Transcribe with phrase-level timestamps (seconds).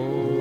[0.00, 0.37] Oh.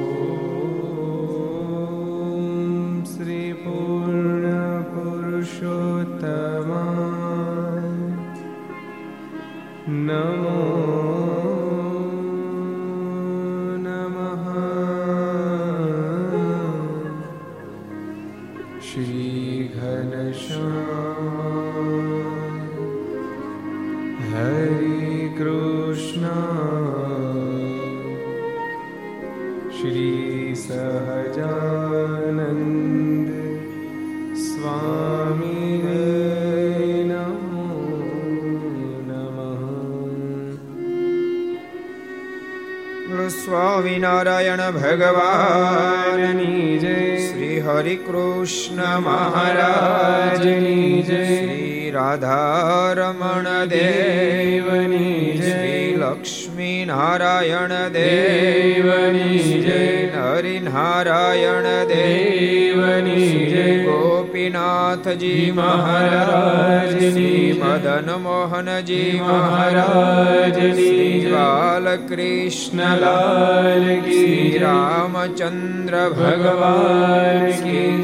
[43.97, 55.55] Swaminarayan ભગવાનની જય શ્રી હરિ કૃષ્ણ મહારાજની જય શ્રી રાધારમણ દેવની જય
[56.01, 59.81] લક્ષ્મી નારાયણ દેવની જય
[60.15, 68.16] હરિનારાયણ દેવની જય ગોપીનાથજી મહારાજની મદન
[68.49, 77.51] મોહનજી મહારાજની બાલકૃષ્ણલાલ કી રામચંદ્ર ભગવાન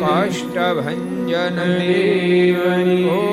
[0.02, 1.00] કાષ્ટભન
[1.78, 3.33] દેવની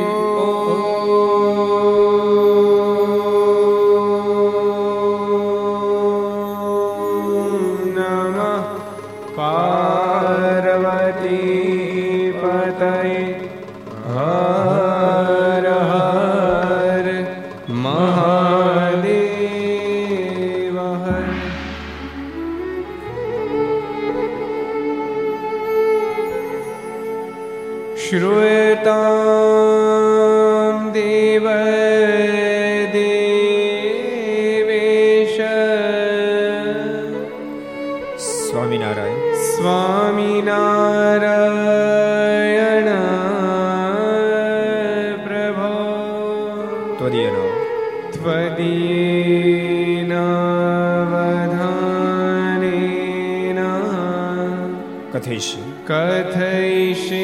[55.21, 57.19] કથયિષ્ય કથયિષ્ય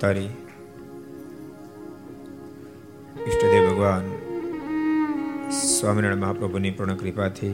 [0.00, 0.30] સર્વાવતારી
[3.22, 4.06] ઈષ્ટદેવ ભગવાન,
[5.56, 7.50] સ્વામિનારાયણ મહાપ્રભુની પૂર્ણ કૃપાથી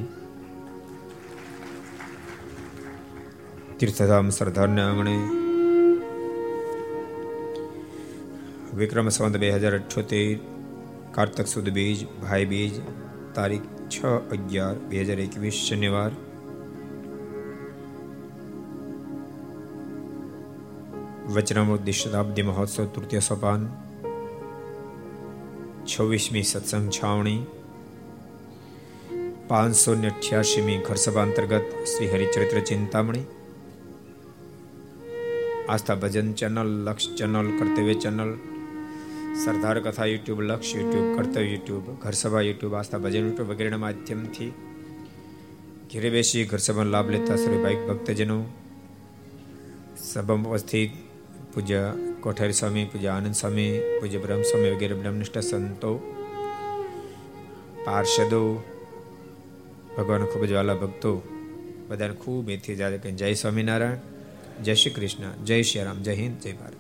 [3.81, 5.17] તીર્થધામ સરદારને આંગણે
[8.75, 10.39] વિક્રમ સંવત બે હજાર અઠ્યોતેર,
[11.13, 12.75] કાર્તક સુદ બીજ, ભાઈ બીજ,
[13.35, 13.97] તારીખ છ
[14.37, 16.13] અગિયાર બે હજાર એકવીસ, શનિવાર
[21.30, 23.64] વચનામૃત શતાબ્દી મહોત્સવ તૃતીય સોપાન
[25.86, 27.42] છવ્વીસમી સત્સંગ છાવણી
[29.50, 33.26] પાંચસો ને અઠ્યાસીમી ઘર સભા અંતર્ગત Shri Haricharitra Chintamani
[35.68, 38.32] Aastha Bhajan channel Laksh channel Kartavya channel
[39.36, 44.52] Sardar Katha YouTube Laksh YouTube Kartavya YouTube ઘર સભા યુટ્યુબ આસ્થા ભજન યુટ્યુબ વગેરેના માધ્યમથી
[45.90, 48.38] ઘેરે બેસી ઘર સભાનો લાભ લેતા શ્રી ભાઈ ભક્તજનો
[50.04, 50.92] સભામાં ઉપસ્થિત
[51.57, 51.83] પૂજ્ય
[52.21, 53.71] કોઠારી સ્વામી પૂજ્ય આનંદ સ્વામી
[54.01, 55.93] પૂજ્ય બ્રહ્મ સ્વામી વગેરે બ્રહ્મનિષ્ઠ સંતો
[57.85, 58.41] પાર્ષદો
[59.97, 61.13] ભગવાન ખૂબ જ વાલા ભક્તો
[61.89, 64.05] બધાને ખૂબ એથી જાય કે જય સ્વામિનારાયણ
[64.63, 66.79] જય શ્રી કૃષ્ણ જય શ્રી રામ જય હિન્દ જય ભારત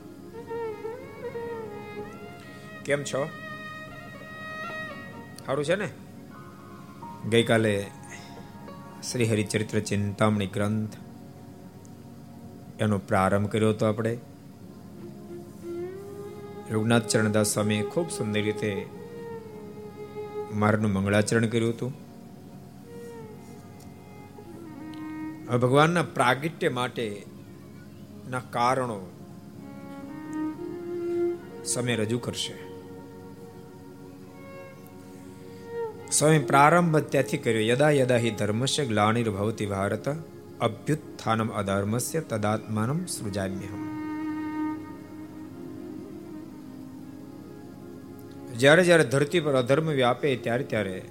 [2.85, 3.25] કેમ છો
[5.41, 5.91] સારું છે ને
[7.31, 7.75] ગઈકાલે
[9.03, 11.03] શ્રી હરિચરિત્ર ચિંતામણી ગ્રંથ
[12.81, 14.17] એનો પ્રારંભ કર્યો હતો આપણે
[16.71, 18.87] રઘુનાથ ચરણદાસ સ્વામીએ ખૂબ સુંદર રીતે
[20.55, 22.07] મારનું મંગળાચરણ કર્યું હતું.
[25.49, 27.27] ભગવાનના પ્રાગટ્ય માટે
[28.31, 29.13] ના કારણો
[31.65, 32.55] સમય રજૂ કરશે.
[36.13, 37.61] સ્વામી પ્રારંભ ત્યાંથી કર્યો.
[37.61, 40.09] યદા યદા હિ ધર્મસ્ય ગ્લાનિર્ભવતી ભારત
[40.61, 43.96] અભ્યુત્થાનમ અધર્મસ્ય તદાત્માનમ સૃજામ્યહમ.
[48.59, 51.03] જ્યારે જ્યારે ધરતી પર અધર્મ વ્યાપે ત્યારે ત્યારે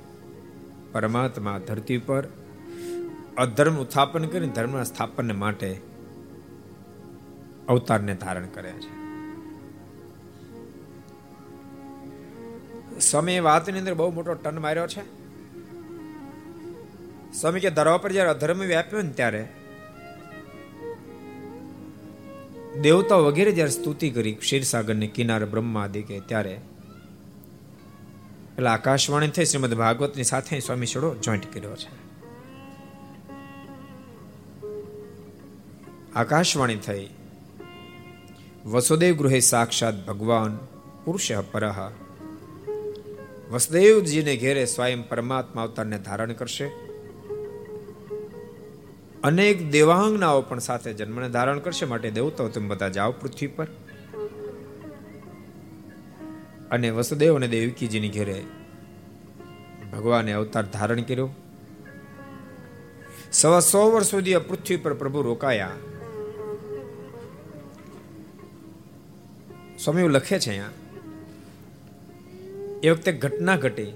[0.92, 2.28] પરમાત્મા ધરતી પર
[3.38, 5.82] અધર્મ ઉત્થાપન કરીને ધર્મના સ્થાપન માટે
[7.68, 9.06] અવતારને ધારણ કર્યા છે.
[13.00, 15.02] સ્વામી વાતની અંદર બહુ મોટો ટન માર્યો છે.
[17.34, 19.48] સ્વામી કે ધરવા પર જ્યારે અધર્મ વ્યાપ્યો ને ત્યારે
[22.82, 26.60] દેવતા વગેરે જ્યારે સ્તુતિ કરી ક્ષીરસાગરની કિનારે બ્રહ્મા કે ત્યારે
[28.56, 32.06] એટલે આકાશવાણી થઈ, શ્રીમદ ભાગવતની સાથે સ્વામી છોડો જોઈન્ટ કર્યો છે.
[36.16, 37.10] આકાશવાણી થઈ.
[38.66, 40.60] વસુદેવ ગૃહે સાક્ષાત ભગવાન
[41.06, 41.74] પુરુષ પરહ.
[43.52, 46.66] વસુદેવજીને ઘેરે સ્વયં પરમાત્મા અવતારને ધારણ કરશે.
[49.24, 51.86] અનેક દેવાંગનાઓ પણ સાથે જન્મને ધારણ કરશે.
[51.86, 53.68] માટે દેવતાઓ તમે બધા જાઓ પૃથ્વી પર.
[56.76, 58.38] અને વસુદેવ અને દેવકીજીની ઘેરે
[59.92, 61.30] ભગવાને અવતાર ધારણ કર્યો.
[63.32, 65.76] સવા સો વર્ષ સુધી પૃથ્વી પર પ્રભુ રોકાયા.
[69.84, 70.74] સ્વામી લખે છે અહીંયા,
[72.84, 73.92] એ વખતે ઘટના ઘટી.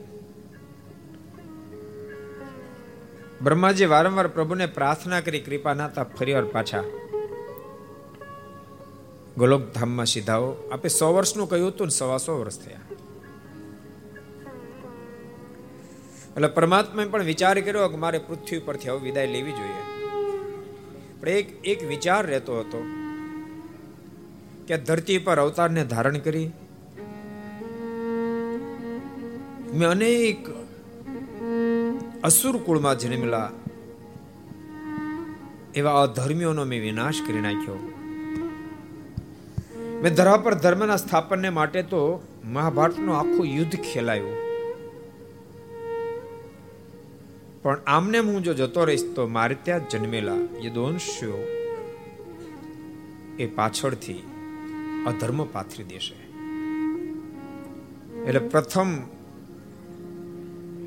[3.41, 6.83] બ્રહ્માજી વારંવાર પ્રભુને પ્રાર્થના કરી કૃપા નાતા ફરીવાર પાછા.
[9.37, 10.55] ગોલોક ધામમાં સીધાઓ.
[10.71, 12.79] આપે સો વર્ષનું કહ્યું હતું ને સવા સો વર્ષ થયા.
[16.29, 19.99] એટલે પરમાત્માએ પણ વિચાર કર્યો કે મારે પૃથ્વી પરથી હવે વિદાય લેવી જોઈએ.
[21.19, 22.83] પણ એક એક વિચાર રહેતો હતો
[24.67, 26.51] કે ધરતી પર અવતારને ધારણ કરી
[29.73, 30.49] મેં અનેક
[32.23, 33.51] અસુર કુળમાં જન્મેલા
[35.75, 37.88] એવા અધર્મીઓનો મેં વિનાશ કરી નાખ્યો.
[40.03, 44.37] મેં ધરા પર ધર્મના સ્થાપનને માટે તો મહાભારતનું આખું યુદ્ધ ખેલાયું.
[47.61, 51.39] પણ આમને હું જો જતો રહીશ તો મારે ત્યાં જન્મેલા યદોંશીઓ
[53.39, 54.23] એ પાછળથી
[55.07, 56.15] અધર્મ પાથરી દેશે.
[58.23, 58.89] એટલે પ્રથમ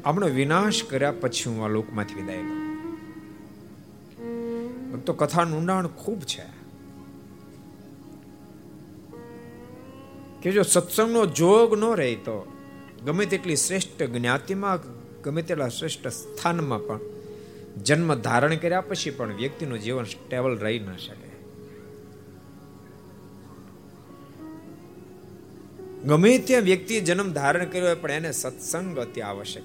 [0.04, 2.44] આપણો વિનાશ કર્યા પછી હું આ લોકમાંથી વિદાય
[5.06, 6.61] તો કથાનું ઊંડાણ ખૂબ છે.
[10.42, 12.52] કે જો સત્સંગનો જોગ ન રહે તો
[13.04, 14.78] ગમે તેટલી શ્રેષ્ઠ જ્ઞાતિમાં,
[15.22, 17.00] ગમે તેટલા શ્રેષ્ઠ સ્થાનમાં પણ
[17.82, 21.32] જન્મ ધારણ કર્યા પછી પણ વ્યક્તિનું જીવન સ્ટેબલ રહી ન શકે.
[26.04, 29.64] ગમે ત્યાં વ્યક્તિ જન્મ ધારણ કર્યો હોય પણ એને સત્સંગ અતિ આવશ્યક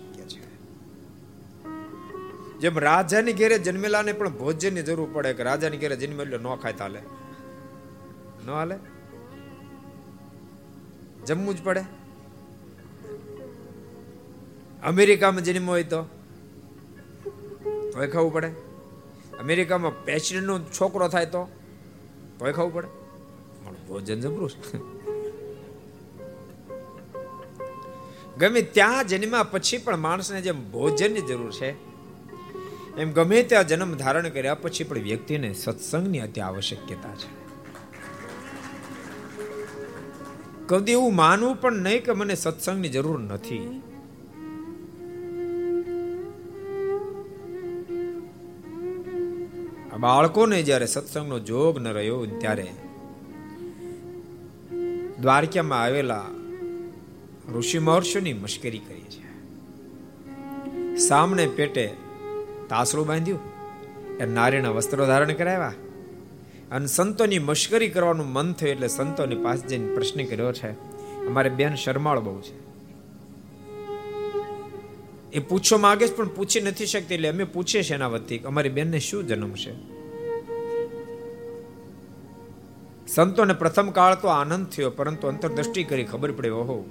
[2.60, 7.00] જેમ રાજાની ઘેરે જન્મેલાને પણ ભોજનની જરૂર પડે કે રાજાની ઘેરે જન્મેલો ન ખાય તાલે?
[8.46, 8.76] ન હાલે?
[11.28, 11.84] જમવું જ પડે.
[14.84, 16.04] અમેરિકામાં જન્મ હોય તો?
[17.94, 18.48] તોય ખાવું પડે.
[19.40, 21.48] અમેરિકામાં પ્રેસિડેન્ટનો છોકરો થાય તો?
[22.40, 22.88] તોય ખાવું પડે.
[23.88, 24.98] ભોજન જબરું છે.
[28.38, 31.70] ગમે ત્યાં જન્મ્યા પછી પણ માણસને જેમ ભોજનની જરૂર છે,
[32.98, 37.47] એમ ગમે ત્યાં જન્મ ધારણ કર્યા પછી પણ વ્યક્તિને સત્સંગની અતિ આવશ્યકતા છે.
[40.68, 43.82] કદી એવું માનવું પણ નહીં કે મને સત્સંગની જરૂર નથી.
[50.00, 52.68] બાળકોને જ્યારે સત્સંગનો જોગ ન રહ્યો ત્યારે
[55.22, 56.26] દ્વારકામાં આવેલા
[57.56, 59.24] ઋષિ મહર્ષિની મશ્કરી કરી છે
[60.98, 61.88] સામને પેટે
[62.70, 63.40] તાસરું બાંધ્યું.
[64.18, 65.74] એ નારીના વસ્ત્રો ધારણ કરાવ્યા.
[66.72, 70.72] અને સંતોની મશ્કરી કરવાનું મન થયું એટલે સંતોની પાસે જઈને પ્રશ્ન કર્યો છે,
[71.28, 72.68] અમારે બેન શરમાળ બહુ છે.
[75.32, 78.70] એ પૂછવા માંગે છે, પણ પૂછી નથી શકતી એટલે અમે પૂછીએ છીએ એના વતી અમારી
[78.70, 79.98] બેનને શું જન્મ છે.
[83.08, 86.86] સંતોને પ્રથમ કાળ તો આનંદ થયો, પરંતુ અંતરદ્રષ્ટિ કરી ખબર પડે, ઓહો,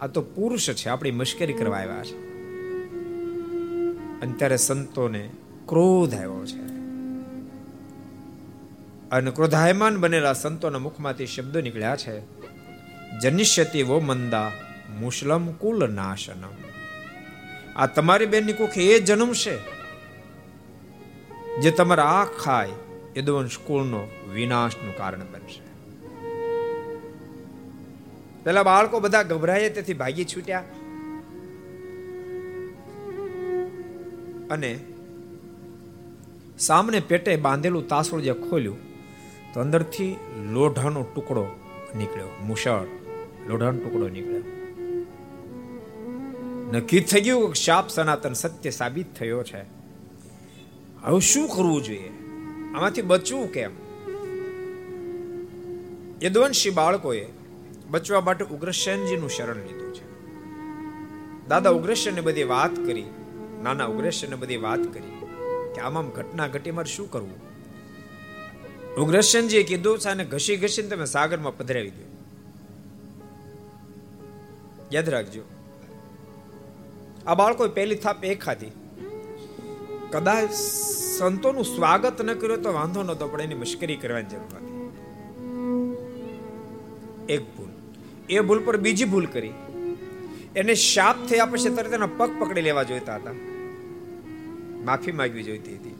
[0.00, 2.16] આ તો પુરુષ છે, આપણી મશ્કરી કરવા આવ્યા છે.
[4.20, 5.30] અને ત્યારે સંતોને
[5.66, 6.79] ક્રોધ આવ્યો છે.
[9.12, 12.20] અને ક્રોધાયમાન બનેલા સંતોના મુખમાંથી શબ્દો નીકળ્યા છે.
[13.22, 14.52] જનિષ્યતિ વો મંદા
[15.00, 16.50] મુસ્લમ કુલ નાશનમ
[17.76, 19.58] આ તમારી બેનની કુખ એ જન્મશે
[21.60, 22.68] જે તમારા આ ખાય
[23.16, 25.60] યદુવંશ કુળનો વિનાશનું કારણ બનશે.
[28.44, 30.64] પેલા બાળકો બધા ગભરાય તેથી ભાગી છૂટ્યા.
[34.50, 34.80] અને
[36.58, 38.89] સામને પેટે બાંધેલું તાસુડ જે ખોલ્યું
[39.54, 40.16] તો અંદરથી
[40.52, 41.46] લોઢાનો ટુકડો
[41.96, 42.84] નીકળ્યો, મુશળ
[43.48, 44.42] લોઢાનો ટુકડો નીકળ્યો.
[46.72, 49.62] નક્કી થઈ ગયું શાપ સનાતન સત્ય સાબિત થયો છે.
[51.02, 52.10] હવે શું કરવું જોઈએ?
[52.74, 53.70] આમાંથી બચવું કેમ?
[56.22, 57.26] યદવંશી બાળકોએ
[57.90, 60.10] બચવા માટે ઉગ્રસેનજીનું શરણ લીધું છે.
[61.48, 63.04] દાદા ઉગ્રસેને બધી વાત કરી,
[63.62, 65.26] નાના ઉગ્રસેને બધી વાત કરી
[65.74, 67.49] કે આમ ઘટના ઘટી મારે શું કરવું?
[68.98, 72.24] ઉગ્રસનજીએ કીધું અને ઘસી ઘસીને તમે સાગરમાં પધરાવી દો.
[74.92, 75.42] યાદ રાખજો.
[77.26, 78.66] આ બાળકો પહેલી થાપ એક ખાધી
[80.10, 80.52] કદાચ
[81.18, 84.80] સંતોનું સ્વાગત ન કર્યું તો વાંધો નતો પણ એની મશ્કરી કરવાની જરૂર હતી.
[87.32, 87.68] એક ભૂલ.
[88.28, 89.52] એ ભૂલ પર બીજી ભૂલ કરી.
[90.56, 93.30] એને શાપ થયા પછી તરત એના પગ પકડી લેવા જોઈતા હતા.
[94.84, 95.99] માફી માંગવી જોઈતી હતી.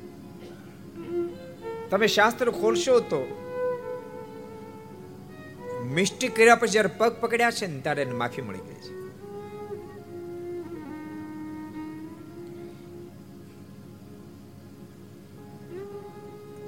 [1.91, 3.21] તમે શાસ્ત્ર ખોલશો તો
[5.85, 9.01] મિસ્ટેક કર્યા પછી જયારે પગ પકડ્યા છે ને ત્યારે એને માફી મળી ગઈ છે.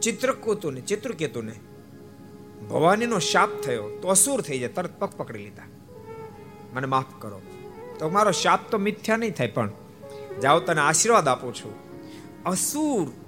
[0.00, 1.52] ચિત્રકૂતુને, ચિત્રકેતુને
[2.70, 5.68] ભવાનીનો શાપ થયો તો અસુર થઈ જાય, તરત પગ પકડી લીધા.
[6.74, 7.42] મને માફ કરો.
[7.98, 9.70] તો મારો શાપ તો મિથ્યા નહીં થાય, પણ
[10.42, 11.74] જાઓ તને આશીર્વાદ આપું છું.
[12.44, 13.21] અસુર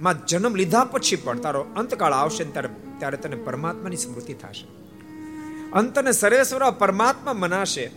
[0.00, 4.66] માં જન્મ લીધા પછી પણ તારો અંતકાળ આવશે ત્યારે ત્યારે તને પરમાત્માની સ્મૃતિ થશે.
[5.70, 7.90] અંતને સર્વેશ્વર પરમાત્મા મનાશે.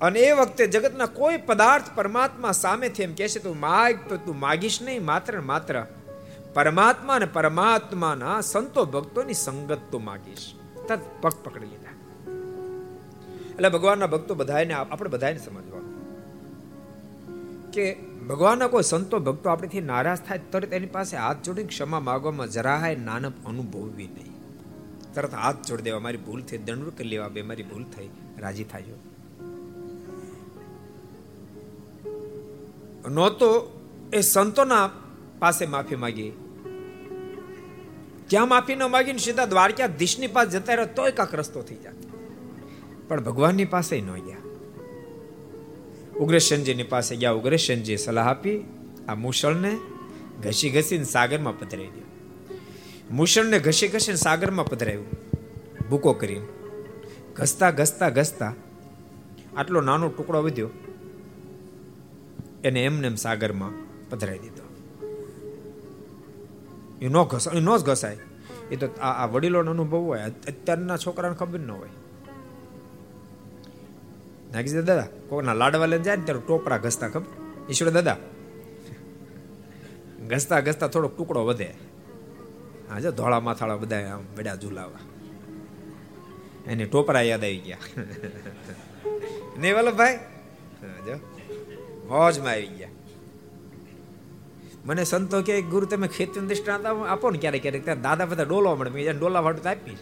[0.00, 4.82] અને એ વખતે જગતના કોઈ પદાર્થ પરમાત્મા સામેથી એમ કહેશે, તું માગ, તો તું માગીશ
[4.82, 5.86] નહીં, માત્ર માત્ર.
[6.54, 10.52] પરમાત્મા અને પરમાત્માના સંતો ભક્તોની સંગત તું માગીશ.
[10.88, 11.92] તત પગ પકડી લીધા.
[13.54, 15.91] એટલે ભગવાનના ભક્તો બધાને આપણે બધાને સમજવાનું.
[17.72, 17.94] કે
[18.28, 22.96] ભગવાનના કોઈ સંતો, ભક્તો આપણેથી નારાજ થાય તરત એની પાસે હાથ જોડીને ક્ષમા માગવામાં જરાય
[22.96, 24.32] નાનપ અનુભવવી નહીં.
[25.14, 28.08] તરત હાથ જોડી દેવા, મારી ભૂલ થઈ દંડ કરી લેવા, બે મારી ભૂલ થઈ,
[28.38, 28.84] રાજી થાય
[33.10, 33.80] નહોતો
[34.12, 34.90] એ સંતોના
[35.38, 36.32] પાસે માફી માગી.
[38.26, 41.92] ત્યાં માફી ન માગીને સીધા દ્વારકાધીશની પાસે જતા રહ્યો તોય કાંક રસ્તો થઈ જાય
[43.08, 44.51] પણ ભગવાનની પાસે ન ગયા.
[46.22, 48.64] ઉગ્રસેનજીની પાસે ગયા ઉગ્રસેનજીએ સલાહ આપી.
[49.08, 49.78] આ મુશળને
[50.42, 52.02] ઘસી ઘસીને સાગરમાં પધરાવી દો
[53.10, 55.06] મુશળને ઘસી ઘસીને સાગરમાં પધરાવ્યું
[55.90, 56.46] ભૂકો કરીને.
[57.34, 58.54] ઘસતા ઘસતા ઘસતા
[59.56, 60.70] આટલો નાનો ટુકડો વધ્યો.
[62.64, 63.72] એને એમને એમ સાગરમાં
[64.10, 64.66] પધરાવી દીધો.
[67.02, 68.18] એ ન ઘસાય ન જ ઘસાય.
[68.70, 70.20] એ તો આ વડીલોનો અનુભવ હોય.
[70.20, 71.88] અત્યારના છોકરાને ખબર ન હોય.
[74.52, 75.06] નાખી દે દાદા.
[75.28, 77.70] કોકના લાડવા લઈને જાય ને ત્યારે ટોપરા ઘસતા ખબર?
[77.70, 78.16] ઈશ્વર દાદા,
[80.28, 81.74] ઘસતા ઘસતા થોડો ટુકડો વધે.
[82.90, 85.00] હા, જો ધોળા માથાળા બધા આમ વડ્યા ઝુલાવા.
[86.66, 87.78] એને ટોપરા યાદ આવી ગયા.
[89.58, 90.16] નહીં વલ્લભભાઈ?
[91.06, 91.14] જો.
[92.08, 92.88] મોજમાં આવી ગયા.
[94.84, 98.02] મને સંતો કે, ગુરુ, તમે ખેતી દ્રષ્ટાંત આપો ને ક્યારેક ક્યારેક.
[98.02, 99.98] દાદા બધા ડોલવા મળે મેં ડોલા વાટું તો આપીશ.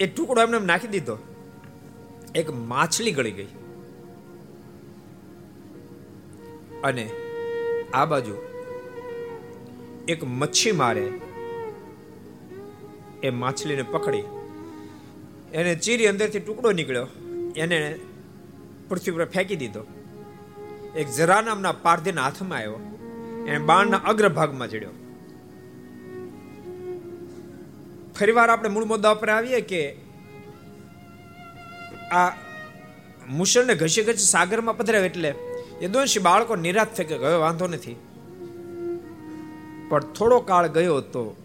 [0.00, 1.18] એ ટુકડો એમને નાખી દીધો.
[2.34, 3.48] એક માછલી ગળી ગઈ.
[6.84, 7.10] અને
[7.94, 8.36] આ બાજુ
[10.08, 11.12] એક મચ્છી મારે.
[13.22, 14.22] એ માછલીને પકડી.
[15.52, 17.06] એને ચીરી અંદરથી ટુકડો નીકળ્યો.
[17.56, 17.98] એને
[18.88, 19.86] પૃથ્વી પર ફેંકી દીધો.
[20.96, 22.78] એક જરા નામના પારધીના હાથમાં આવ્યો.
[23.46, 24.90] એને બાણના અગ્રભાગમાં ચડ્યો.
[28.18, 29.96] ફરીવાર આપણે મૂળ મુદ્દા પર આવીએ કે
[32.12, 32.28] આ
[33.28, 35.34] મુશળને ઘસી ઘસી સાગરમાં પધરાવે એટલે
[35.82, 37.96] યદુવંશી બાળકો નિરાશ થઈ ગયો વાંધો નથી.
[39.88, 41.36] પણ થોડો કાળ ગયો તો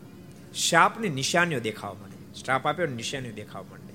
[0.55, 2.41] શાપની નિશાનીઓ દેખાવા માંડે.
[2.43, 3.93] શ્રાપ આપ્યો નિશાનીઓ દેખાવા માંડે.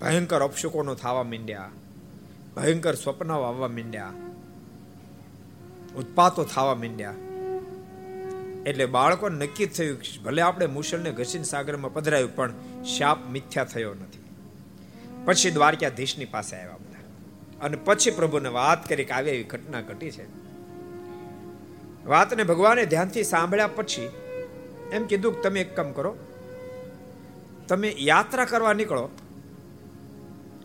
[0.00, 1.70] ભયંકર અપશુકોનો થવા માંડ્યા.
[2.56, 4.12] ભયંકર સ્વપ્નો આવવા માંડ્યા.
[5.96, 7.14] ઉત્પાતો થવા માંડ્યા.
[8.66, 12.52] એટલે બાળકો નક્કી થયું ભલે આપણે મુશળને ઘસીને સાગરમાં પધરાયું, પણ
[12.84, 14.24] શાપ મિથ્યા થયો નથી.
[15.24, 16.96] પછી દ્વારકાધીશની પાસે આવ્યા બધા.
[17.66, 20.24] અને પછી પ્રભુને વાત કરી કે આવી એવી ઘટના ઘટી છે.
[22.06, 24.10] વાતને ભગવાને ધ્યાનથી સાંભળ્યા પછી
[24.92, 26.16] એમ કીધું કે તમે એક કામ કરો.
[27.68, 29.08] તમે યાત્રા કરવા નીકળો.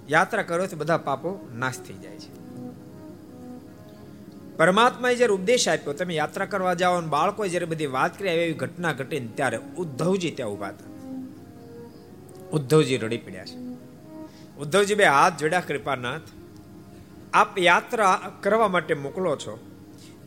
[0.09, 2.40] યાત્રા કરો તો બધા પાપો નાશ થઈ જાય છે.
[4.61, 8.53] પરમાત્માએ જ્યારે ઉપદેશ આપ્યો, તમે યાત્રા કરવા જાઓ અને બાળકોએ જ્યારે બધી વાત કરી એવી
[8.53, 11.09] ઘટના ઘટી ત્યારે ઉદ્ધવજી ત્યાં ઊભા હતા.
[12.51, 13.57] ઉદ્ધવજી રડી પડ્યા છે.
[14.59, 16.21] ઉદ્ધવજી બે હાથ જોડ્યા, કૃપાનાથ,
[17.33, 19.59] આપ યાત્રા કરવા માટે મોકલો છો.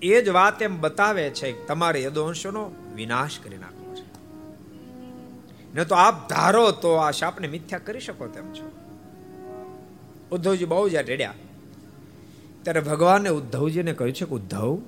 [0.03, 4.07] એ જ વાત એમ બતાવે છે તમારે યદોંશોનો વિનાશ કરી નાખવો છે.
[5.75, 8.73] ન તો આપ ધારો તો આ શાપને મિથ્યા કરી શકો તેમ છો.
[10.33, 11.35] ઉદ્ધવજી બહુ જ રેડ્યા.
[12.64, 14.79] ત્યારે ભગવાને ઉદ્ધવજીને કહ્યું છે કે, ઉદ્ધવ,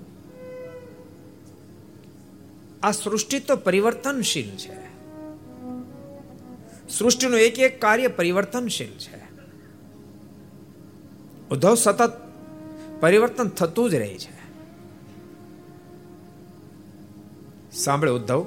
[2.82, 4.86] આ સૃષ્ટિ તો પરિવર્તનશીલ છે.
[6.88, 9.26] સૃષ્ટિનું એક એક કાર્ય પરિવર્તનશીલ છે.
[11.50, 12.12] ઉદ્ધવ સતત
[13.00, 14.36] પરિવર્તન થતું જ રહે છે.
[17.72, 18.46] સાંભળે ઉદ્ધવ.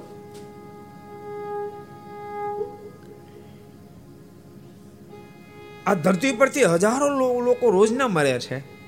[5.86, 8.79] આ ધરતી પરથી હજારો લોકો રોજના મરે છે.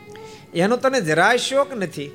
[0.54, 2.12] એનો તને જરાય શોક નથી?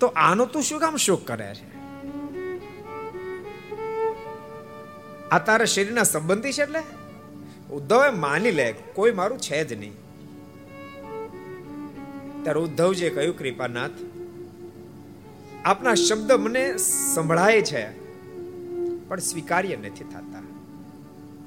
[0.00, 1.80] તો આનો તું શું કામ શોક કરે છે?
[5.28, 6.82] આ તારા શરીરના સંબંધી છે એટલે?
[7.74, 9.92] ઉદ્ધવે માની લે, કોઈ મારું છે જ નહીં.
[12.42, 13.90] ત્યારે ઉદ્ધવજીએ કહ્યું, કૃપાનાથ,
[15.64, 16.76] આપના શબ્દ મને
[17.14, 17.90] સંભળાય છે,
[19.08, 20.42] પણ સ્વીકાર્ય નથી થતા.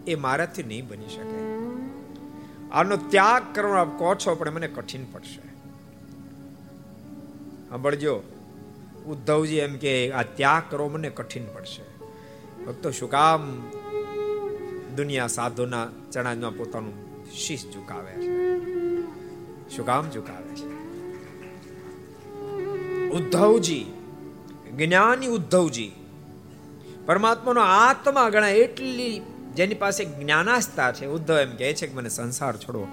[0.08, 1.53] એ મારાથી નહીં બની શકે.
[2.74, 5.40] આનો ત્યાગ કરવાનો આપ કહો છો, પણ મને કઠિન પડશે.
[7.70, 8.22] સાંભળજો,
[9.08, 11.84] ઉદ્ધવજી એમ કે, આ ત્યાગ કરવો મને કઠિન પડશે.
[12.66, 13.62] ભક્તો, શું કામ?
[14.96, 16.94] દુનિયા સાધુના ચણામાં પોતાનું
[17.32, 18.60] શીશ ઝુકાવે છે.
[19.76, 20.74] શું કામ ઝુકાવે છે?
[23.10, 23.86] ઉદ્ધવજી,
[24.78, 25.92] જ્ઞાની ઉદ્ધવજી,
[27.06, 29.22] પરમાત્માનો આત્મા ગણાય એટલી
[29.56, 32.88] જેની પાસે જ્ઞાનાસ્તા છે, ઉદ્ધવ એમ કહે છે કે મને સંસાર છોડવો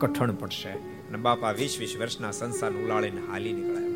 [0.00, 0.72] કઠણ પડશે.
[1.08, 3.90] અને બાપા વીસ વીસ વર્ષના સંસાર ઉલાળીને હાલી નીકળ્યા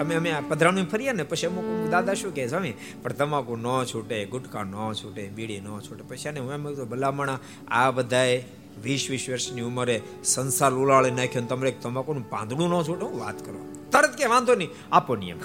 [0.00, 3.68] અમે અમે આ પધરાણું ફરીએ ને, પછી અમુક દાદા શું કહે સ્વામી, પણ તમાકુ ન
[3.84, 6.04] છૂટે, ગુટકા ન છૂટે, બીડી ન છૂટે.
[6.08, 8.36] પછી એને હું એમ ભલામણા, આ બધાએ
[8.84, 13.04] વીસ વીસ વર્ષની ઉંમરે સંસાર ઉલાળી નાખ્યો તમે તમાકુનું પાંદડું ન છૂટે?
[13.08, 13.60] હું વાત કરો,
[13.92, 15.40] તરત કે, વાંધો નહીં, આપો નિયમ.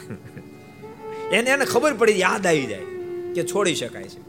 [1.32, 2.86] એને એને ખબર પડી, યાદ આવી જાય
[3.34, 4.22] કે છોડી શકાય છે.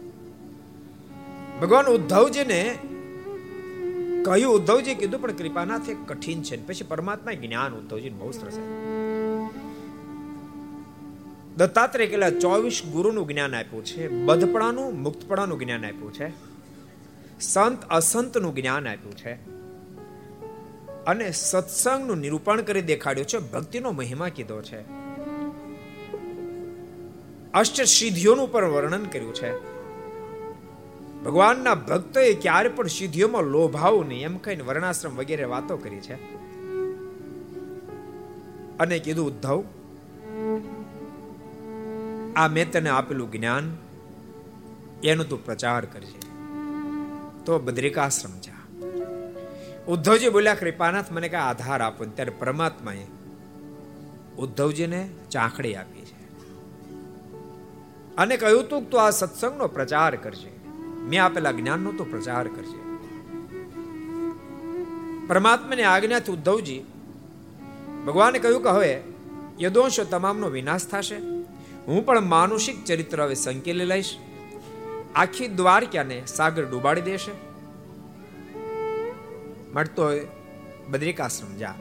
[1.60, 2.78] ભગવાન ઉદ્ધવજીને
[4.24, 6.66] કહ્યું ઉદ્ધવજી કીધું, પણ કૃપાનાથ એ કઠિન છે.
[6.66, 8.58] પછી પરમાત્મા જ્ઞાન ઉદ્ધવજી બહુ સરસ
[11.56, 16.28] દત્તાત્રેય કેટલા ચોવીસ ગુરુનું જ્ઞાન આપ્યું છે, બધપણાનું, મુક્તપણાનું જ્ઞાન આપ્યું છે,
[17.40, 19.32] સંત અસંતનું જ્ઞાન આપ્યું છે
[21.04, 25.01] અને સત્સંગનું નિરૂપણ કરી દેખાડ્યું છે, ભક્તિનો મહિમા કીધો છે.
[27.54, 29.72] અષ્ટ સિદ્ધિઓનું પણ વર્ણન કર્યું છે.
[31.24, 36.14] ભગવાનના ભક્તોએ ક્યારે પણ સિદ્ધિઓમાં લોભાવું નહીં એમ કહીને વર્ણાશ્રમ વગેરે વાતો કરી છે.
[38.78, 39.64] અને કીધું, ઉદ્ધવ,
[42.36, 43.76] આ મેં તને આપેલું જ્ઞાન,
[45.04, 46.18] એનો તું પ્રચાર કરજે.
[47.44, 48.52] તો બદ્રિકાશ્રમ જા.
[49.88, 52.04] ઉદ્ધવજી બોલ્યા, કૃપાનાથ, મને કઈ આધાર આપો.
[52.04, 53.06] ત્યારે પરમાત્માએ
[54.38, 56.01] ઉદ્ધવજીને ચાંખડી આપી.
[58.18, 60.52] અને કહ્યું તું તો આ સત્સંગનો પ્રચાર કરજે.
[61.00, 62.82] મેં આપેલા જ્ઞાનનો તો પ્રચાર કરજે.
[65.26, 66.84] પરમાત્માની આજ્ઞાથી ઉદ્ધવજી
[68.06, 69.00] ભગવાને કહ્યું કે હવે
[69.60, 71.16] યદોંશો તમામનો વિનાશ થશે.
[71.86, 74.18] હું પણ માનુષિક ચરિત્ર હવે સંકેલી લઈશ.
[75.14, 77.32] આખી દ્વારકાને સાગર ડૂબાડી દેશે.
[79.74, 80.02] મળતો
[80.88, 81.74] બદ્રિકાશ્રમ જા.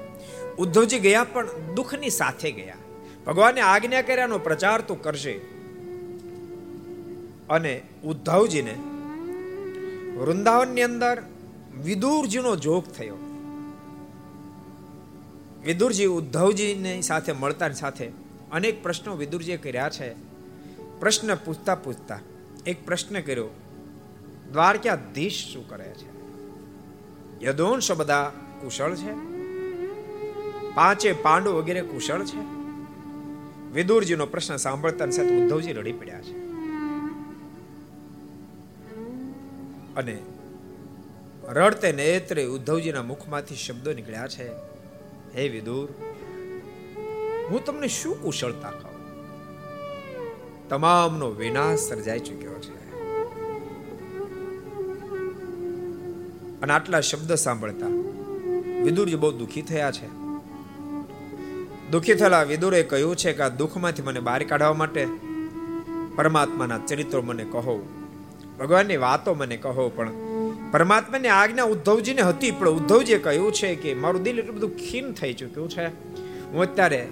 [0.58, 2.76] ઉદ્ધવજી ગયા પણ દુઃખની સાથે ગયા.
[3.28, 5.61] ભગવાને આજ્ઞા કર્યાનો પ્રચાર તો કરશે
[7.52, 8.76] અને ઉદ્ધવજીને
[10.18, 11.22] વૃંદાવનની અંદર
[11.84, 13.18] વિદુરજીનો જોગ થયો.
[15.66, 18.12] વિદુરજી ઉદ્ધવજીની સાથે મળતા સાથે
[18.52, 20.10] અનેક પ્રશ્નો વિદુરજીએ કર્યા છે.
[21.00, 22.20] પ્રશ્ન પૂછતા પૂછતા
[22.66, 23.48] એક પ્રશ્ન કર્યો,
[24.52, 26.10] દ્વારકાધીશ શું કરે છે?
[27.46, 29.14] યદોંશ બધા કુશળ છે?
[30.76, 32.42] પાંચે પાંડુ વગેરે કુશળ છે?
[33.74, 36.41] વિદુરજીનો પ્રશ્ન સાંભળતા સાથે ઉદ્ધવજી રડી પડ્યા છે.
[39.96, 40.18] અને
[41.44, 44.52] રડતે નેત્રે ઉદ્ધવજીના મુખમાંથી શબ્દો નીકળ્યા છે,
[45.36, 45.90] હે વિદુર,
[47.50, 48.92] હું તમને શું કુશળતા કહું?
[50.70, 52.92] તમામનો વિનાશ સર્જાઈ ચૂક્યો છે.
[56.62, 57.88] અને આટલા શબ્દ સાંભળતા
[58.84, 60.08] વિદુરજી બહુ દુઃખી થયા છે.
[61.92, 65.08] દુઃખી થયેલા વિદુરે કહ્યું છે કે આ દુઃખમાંથી મને બહાર કાઢવા માટે
[66.16, 68.01] પરમાત્માના ચરિત્રો મને કહો.
[68.62, 70.12] ભગવાનની વાતો મને કહો, પણ
[70.72, 75.34] પરમાત્માની આજ્ઞા ઉદ્ધવજીને હતી, પણ ઉદ્ધવજીએ કહ્યું છે કે મારું દિલ એટલું બધું ખીન થઈ
[75.34, 75.88] ચૂક્યું છે.
[76.52, 77.08] હું અત્યારે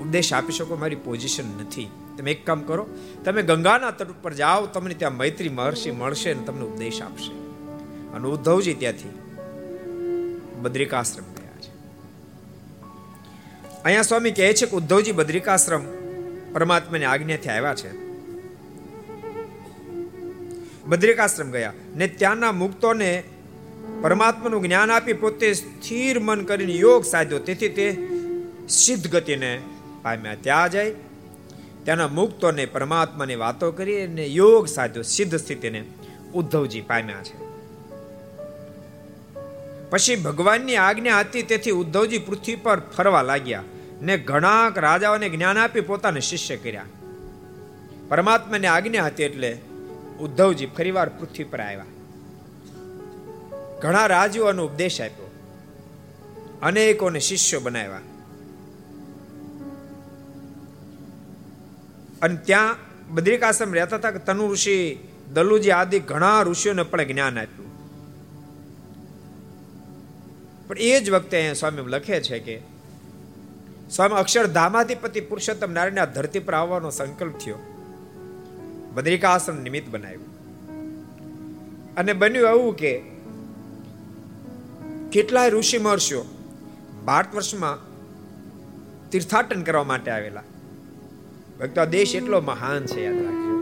[0.00, 1.90] ઉપદેશ આપી શકું, મારી પોઝિશન નથી.
[2.18, 2.86] તમે એક કામ કરો,
[3.24, 7.32] તમે ગંગાના તટ ઉપર જાઓ, તમને ત્યાં મૈત્રી મહર્ષિ મળશે અને તમને ઉપદેશ આપશે.
[8.14, 9.08] અને ઉદ્ધવજી ત્યાંથી
[10.62, 11.72] બદ્રિકાશ્રમ ગયા છે.
[13.84, 15.82] અહીંયા સ્વામી કહે છે કે ઉદ્ધવજી બદ્રિકાશ્રમ
[16.52, 18.01] પરમાત્માની આજ્ઞાથી આવ્યા છે.
[20.86, 23.22] બદ્રિકાશ્રમ ગયા ને ત્યાંના મુક્તોને
[24.02, 27.38] પરમાત્માનું જ્ઞાન આપી પોતે સ્થિર મન કરીને યોગ સાધ્યો.
[27.38, 28.08] તેથી તે
[28.68, 29.60] સિદ્ધ ગતિને
[30.02, 30.34] પામ્યા.
[30.34, 30.90] ત્યાં જાય
[31.84, 35.84] ત્યાંના મુક્તોને પરમાત્માની વાતો કરી અને યોગ સાધ્યો, સિદ્ધ સ્થિતિને
[36.34, 37.52] ઉદ્ધવજી પામ્યા છે.
[39.90, 43.62] પછી ભગવાનની આજ્ઞા હતી, તેથી ઉદ્ધવજી પૃથ્વી પર ફરવા લાગ્યા
[44.02, 46.84] ને ઘણા રાજાઓને જ્ઞાન આપી પોતાને શિષ્ય કર્યા.
[48.08, 49.58] પરમાત્માની આજ્ઞા હતી એટલે
[50.22, 51.84] ઉદ્ધવજી ફરીવાર પૃથ્વી પર આવ્યા.
[53.80, 55.30] ઘણા રાજ્યોનો ઉપદેશ આપ્યો.
[56.62, 58.00] અનેકોને શિષ્યો બનાવ્યા.
[62.22, 62.76] અને ત્યાં
[63.14, 64.98] બદ્રિકાશ્રમ રહેતા હતા કે તનુ ઋષિ
[65.32, 67.72] દલુજી આદિ ઘણા ઋષિઓને પણ જ્ઞાન આપ્યું.
[70.68, 72.60] પણ એ જ વખતે અહીંયા સ્વામી લખે છે કે,
[73.90, 77.58] સ્વામી, અક્ષરધામાધિપતિ પુરુષોત્તમ નારાયણ ધરતી પર આવવાનો સંકલ્પ થયો.
[78.94, 80.30] બદ્રિકાશ્રમ નિમિત્ત બનાવ્યું.
[81.96, 82.92] અને બન્યું એવું કે
[85.12, 86.22] કેટલાય ઋષિ મહર્ષિઓ
[87.04, 87.78] ભારત વર્ષમાં
[89.10, 90.42] તીર્થાટન કરવા માટે આવેલા.
[91.60, 93.52] ભક્તો દેશ એટલો મહાન છે, યાદ રાખજો.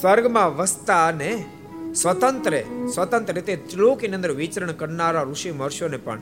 [0.00, 1.44] સ્વર્ગમાં વસતા અને
[1.94, 2.54] સ્વતંત્ર
[2.94, 6.20] સ્વતંત્ર રીતે ત્રિલોકીની અંદર વિચરણ કરનારા ઋષિ મહર્ષિઓને પણ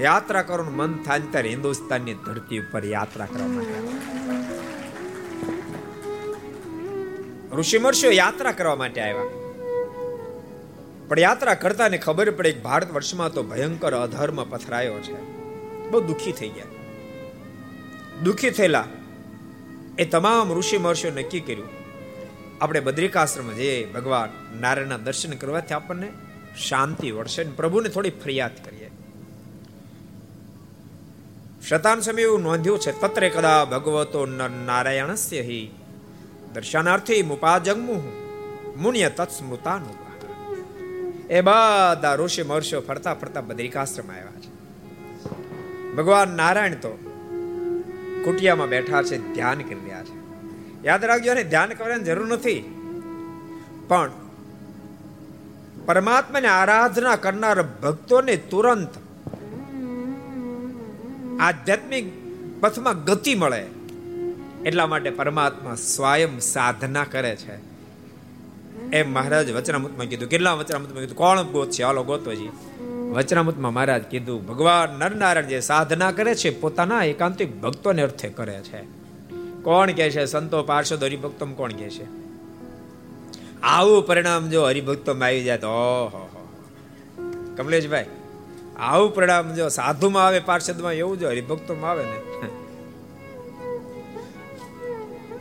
[0.00, 4.69] યાત્રા કરવાનું મન થાય ત્યારે હિન્દુસ્તાનની ધરતી ઉપર યાત્રા કરવા માટે
[7.52, 9.28] ઋષિ મર્ષિઓ યાત્રા કરવા માટે આવ્યા.
[11.08, 15.18] પણ યાત્રા કરતા ને ખબર પડે કે ભારત વર્ષમાં તો ભયંકર અધર્મ પથરાયો છે.
[15.90, 16.68] બહુ દુઃખી થઈ ગયા.
[18.22, 18.84] દુઃખી થયેલા
[19.98, 21.68] એ તમામ ઋષિ મહર્ષિઓ નક્કી કર્યું,
[22.60, 26.08] આપણે બદ્રિકાશ્રમ જઈએ, ભગવાન નારાયણના દર્શન કરવાથી આપણને
[26.68, 28.79] શાંતિ વળશે પ્રભુને થોડી ફરિયાદ કરીએ.
[31.68, 33.00] શતાન સમય એવું નોંધ્યું છે.
[33.00, 34.26] તત્રે કદા ભગવતો
[34.66, 35.70] નારાયણસ્ય હિ.
[36.54, 38.02] દર્શનાર્થી મુપાજગમુ
[38.76, 40.00] મુનિય તત્સ્મૃતાનું
[41.26, 44.50] એ બધા ઋષિ મહર્ષિઓ ફરતા ફરતા બદ્રિકાશ્રમ આવ્યા છે.
[45.94, 46.88] ભગવાન નારાયણ તો
[48.24, 50.20] કુટિયામાં બેઠા છે, ધ્યાન કરી રહ્યા છે.
[50.86, 52.74] યાદ રાખજો ને ધ્યાન કરવાની જરૂર નથી.
[53.88, 54.10] પણ
[55.86, 58.88] પરમાત્માની આરાધના કરનાર ભક્તોને તુરંત
[61.40, 62.12] આધ્યાત્મિક
[62.60, 63.66] પથમાં ગતિ મળે.
[64.66, 67.70] એટલા માટે પરમાત્મા સ્વયં સાધના કરે છે.
[68.92, 70.28] એમ મહારાજ વચનામૃતમાં કીધું.
[70.28, 71.16] કેટલા વચનામૃતમાં કીધું?
[71.16, 72.48] કોણ ગોત છે હાલો ગોતોજી
[73.12, 78.82] વચનામૃતમાં મહારાજ કીધું, ભગવાન નરનારાયણ જે સાધના કરે છે, પોતાના એકાંતિક ભક્તોને અર્થે કરે છે.
[79.62, 80.24] કોણ કહે છે?
[80.24, 82.04] સંતો, પાર્ષદ હરિભક્તો કોણ કહે છે?
[83.62, 86.28] આવું પરિણામ જો હરિભક્તોમાં આવી જાય તો, ઓહો
[87.56, 88.04] કમલેશભાઈ
[88.80, 92.48] આવું પ્રણામ જો સાધુમાં આવે, પાર્ષદમાં એવું જો હરિભક્તોમાં આવે ને.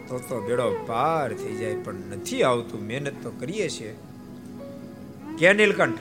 [0.08, 2.88] તો તો બેડો પાર થઈ જાય, પણ નથી આવતું.
[2.88, 3.96] મહેનત તો કરીએ છીએ.
[5.38, 6.00] કે નીલકંઠ?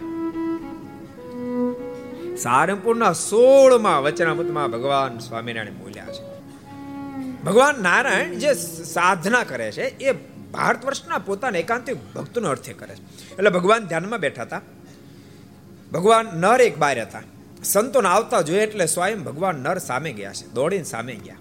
[2.38, 6.38] સારંગપુરના સોળમાં વચનામૃતમાં ભગવાન સ્વામિનારાયણ બોલ્યા છે.
[7.42, 10.12] ભગવાન નારાયણ જે સાધના કરે છે, એ
[10.52, 13.32] ભારત વર્ષના પોતાના એકાંતિક ભક્તનો અર્થે કરે છે.
[13.32, 14.60] એટલે ભગવાન ધ્યાનમાં બેઠા હતા.
[15.92, 17.22] ભગવાન નર એક બાર હતા.
[17.64, 21.36] સંતોને આવતા જોઈએ એટલે સ્વયં ભગવાન નર સામે ગયા છે, દોડીને સામે ગયા.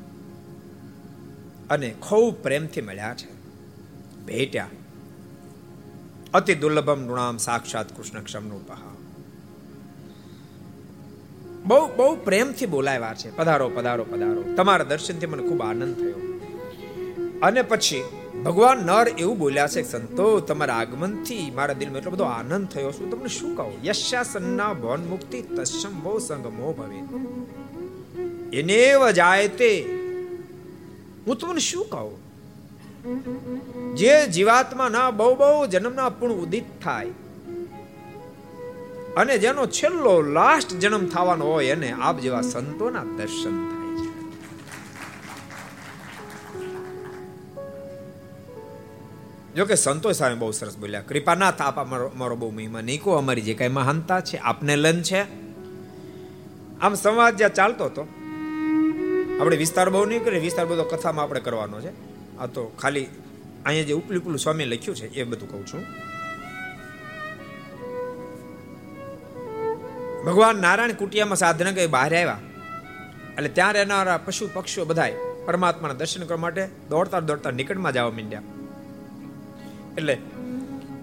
[1.69, 3.37] અને ખૂબ પ્રેમથી મળ્યા છે.
[4.25, 4.67] ભેટ્યા.
[6.33, 8.77] અતિ દુર્લભમ નૃણામ સાક્ષાત કૃષ્ણ ક્ષમનું પહા
[11.65, 13.35] બહુ બહુ પ્રેમથી બોલાવ્યા છે.
[13.35, 14.55] પધારો પધારો પધારો.
[14.55, 16.39] તમારા દર્શનથી મને ખૂબ આનંદ થયો.
[17.43, 18.03] અને પછી
[18.43, 23.11] ભગવાન નર એવું બોલ્યા છે સંતો, તમારા આગમનથી મારા દિલમાં એટલો બધો આનંદ થયો છું.
[23.11, 23.85] તમને શું કહું?
[23.85, 25.41] યશાસન્ના ભવન મુક્તિ
[26.03, 26.99] બહુ સંગમો ભવે
[28.59, 29.79] એનેવ જાય તે.
[31.27, 32.27] હું તમને શું કહું?
[33.95, 37.07] જે જીવાત્મા ના બહુ બહુ જન્મના પૂર્ણ ઉદિત થાય
[39.17, 43.76] અને જેનો છેલ્લો લાસ્ટ જન્મ થવાનો હોય એને આપ જેવા સંતોના દર્શન થાય.
[49.57, 51.01] જો કે સંતો સામે બહુ સરસ બોલ્યા.
[51.01, 51.77] કૃપાનાથ આપ
[52.15, 52.81] મારો બહુ મહિમા.
[52.81, 55.21] નહીં કહો અમારી જે કઈ મહાનતા છે, આપને લન છે.
[56.81, 58.03] આમ સંવાદ જ્યાં ચાલતો હતો,
[59.39, 61.91] આપણે વિસ્તાર બહુ નહીં કરીએ વિસ્તાર બધો કથામાં આપણે કરવાનો છે.
[62.37, 63.05] આ તો ખાલી
[63.65, 65.83] અહીંયા જે ઉપલી ઉપલું સ્વામી લખ્યું છે, એ બધું કહું છું.
[70.25, 72.39] ભગવાન નારાયણ કુટિયામાં સાધના કઈ બહાર આવ્યા.
[73.37, 75.13] એટલે ત્યાં રહેનારા પશુ પક્ષીઓ બધાય
[75.45, 78.45] પરમાત્માના દર્શન કરવા માટે દોડતા દોડતા નિકટમાં જવા માંડ્યા.
[79.97, 80.17] એટલે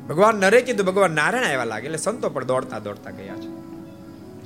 [0.09, 1.87] ભગવાન નરે કીધું, ભગવાન નારાયણ આવ્યા લાગે.
[1.87, 3.65] એટલે સંતો પણ દોડતા દોડતા ગયા છે.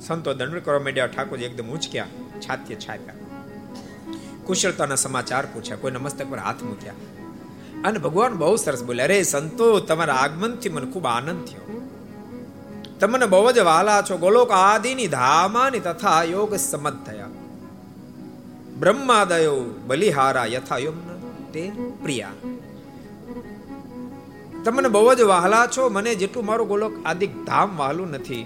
[0.01, 2.05] સંતો દંડ કરવા માંડ્યા, ઠાકોરજી એકદમ ઉચક્યા,
[2.39, 3.13] છાતીએ છાપ્યા.
[4.45, 6.93] કુશળતાના સમાચાર પૂછ્યા, કોઈના મસ્તક પર હાથ મૂક્યા.
[7.85, 11.87] અને ભગવાન બહુ સરસ બોલ્યા, અરે સંતો, તમારા આગમનથી મને ખૂબ આનંદ થયો.
[12.99, 14.17] તમને બહુ જ વાલા છો.
[14.17, 17.27] ગોલોક આદિની ધામાની તથા યોગ સમત થયા
[18.79, 20.97] બ્રહ્માદયો બલિહારા યથાયુમ
[21.53, 21.71] તે
[22.03, 22.29] પ્રિયા.
[24.65, 25.89] તમને બહુ જ વહાલા છો.
[25.89, 28.45] મને જેટલું મારું ગોલોક આદિક ધામ વહાલું નથી.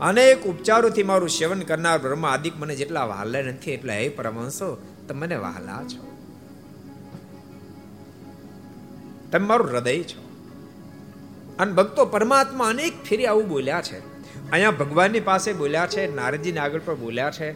[0.00, 5.36] અનેક ઉપચારોથી મારું સેવન કરનાર બ્રહ્મ આદિક મને જેટલા વહાલા નથી એટલા હે પરમહંસો, તમે
[5.36, 6.08] વહાલા છો.
[9.32, 10.28] તમે મારું હૃદય છો.
[11.58, 13.98] અને ભક્તો પરમાત્મા અનેક ફેરી આવું બોલ્યા છે.
[14.50, 17.50] અહીંયા ભગવાનની પાસે બોલ્યા છે, નારદજીને આગળ પણ બોલ્યા છે.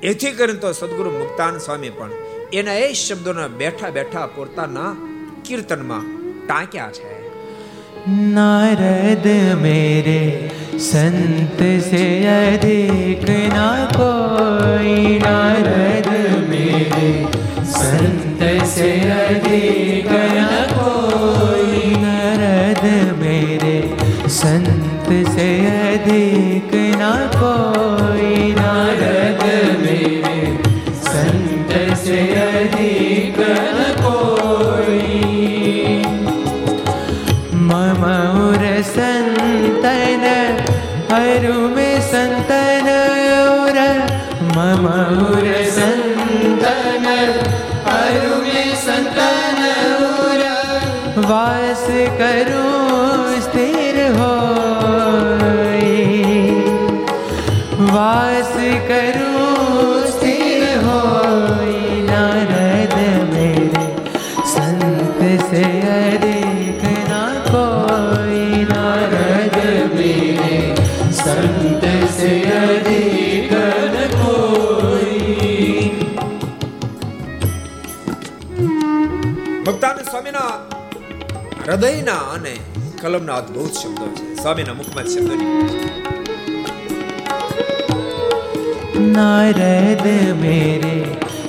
[0.00, 2.10] એથી કરીને તો સદગુરુ મુક્તાન સ્વામી પણ
[2.52, 4.96] એના એ શબ્દોના બેઠા બેઠા પોતાના
[5.44, 6.02] કીર્તનમાં
[6.46, 7.15] ટાંક્યા છે.
[8.07, 9.27] नारद
[9.61, 10.21] मेरे
[10.83, 16.09] संत से अधिक ना कोई नारद
[16.49, 17.11] मेरे
[17.73, 18.43] संत
[18.75, 22.83] से अधिक न कोई नारद
[23.21, 23.77] मेरे
[24.39, 28.04] संत से अधिक ना कोई
[39.85, 40.23] संतन
[41.11, 42.87] हरु में संतन
[43.49, 43.77] उर
[44.55, 44.87] मम
[45.25, 47.05] उर संतन
[47.87, 49.61] हरु में संतन
[50.07, 50.43] उर
[51.29, 51.85] वास
[52.21, 52.64] करूं
[81.96, 82.54] હૃદયના અને
[83.00, 84.24] કલમના અદ્ભુત શબ્દો છે.
[84.40, 85.34] સ્વામીના મુખમાં શબ્દો
[89.14, 90.06] નારદ
[90.42, 90.96] મેરે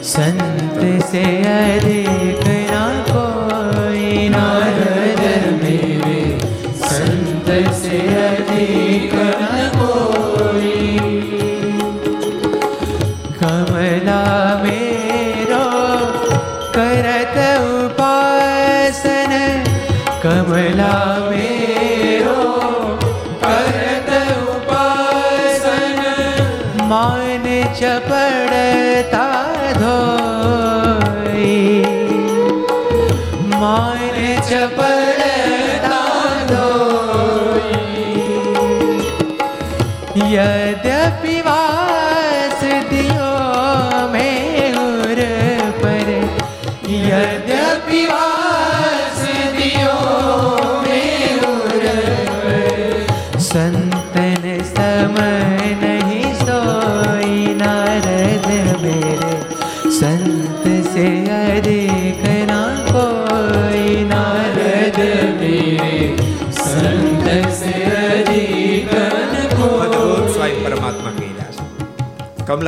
[0.03, 0.79] સંત
[1.09, 1.99] સે અરે
[2.43, 4.86] કરા કોઈ નારદ
[20.26, 20.92] कमला
[21.30, 21.55] मेरो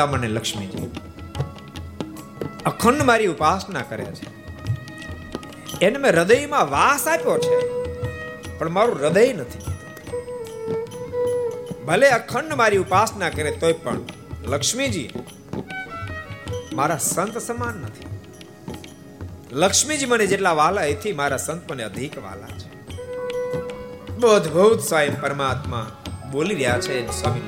[0.08, 0.92] છે અને લક્ષ્મીજી.
[2.66, 4.40] અખંડ મારી ઉપાસના કરે છે.
[5.82, 7.80] એને મેં હૃદયમાં વાસ આપ્યો છે.
[8.60, 9.60] પણ મારું હૃદય નથી.
[11.86, 14.00] ભલે અખંડ મારી ઉપાસના કરે તોય પણ
[14.48, 15.10] લક્ષ્મીજી
[16.74, 18.06] મારા સંત સમાન નથી.
[19.52, 22.80] લક્ષ્મીજી મને જેટલા વાલા એથી મારા સંત મને અધિક વાલા છે.
[24.28, 25.92] અદ્ભુત સ્વયં પરમાત્મા
[26.32, 27.40] બોલી રહ્યા છે સ્વામી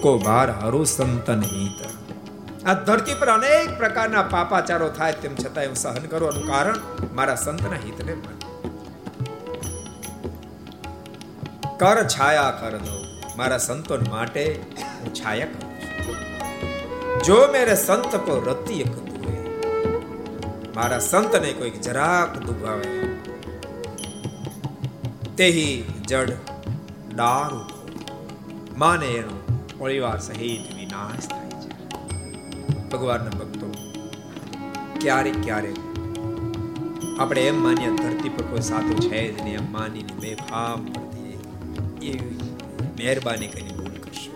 [0.00, 1.80] ભૂકો ભાર હરુ સંતન હિત
[2.66, 6.78] આ ધરતી પર અનેક પ્રકારના પાપાચારો થાય તેમ છતાં હું સહન કરવાનું કારણ
[7.12, 8.46] મારા સંતના હિતને માટે
[11.78, 12.96] કર છાયા કર દો.
[13.36, 14.44] મારા સંતો માટે
[15.00, 15.68] હું છાયા કરું
[16.06, 17.22] છું.
[17.22, 19.36] જો મેરે સંત કો રતિ એક દુએ
[20.76, 22.88] મારા સંતને કોઈક જરાક દુભાવે.
[25.36, 25.76] તેહી
[26.08, 26.32] જડ
[27.16, 27.64] દારૂ
[28.78, 29.39] માને એનો
[29.80, 31.70] પરિવાર સહિત વિનાશ થાય છે.
[32.92, 33.68] ભગવાનના ભક્તો,
[35.00, 35.78] ક્યારેક ક્યારેક
[37.20, 42.50] આપણે એમ માનીએ ધરતી પર કોઈ સાધુ છે જ નહીં, એમ માનીને બેફામ પડતી એવી
[42.98, 44.32] મહેરબાની કરીને ભૂલ કરશો.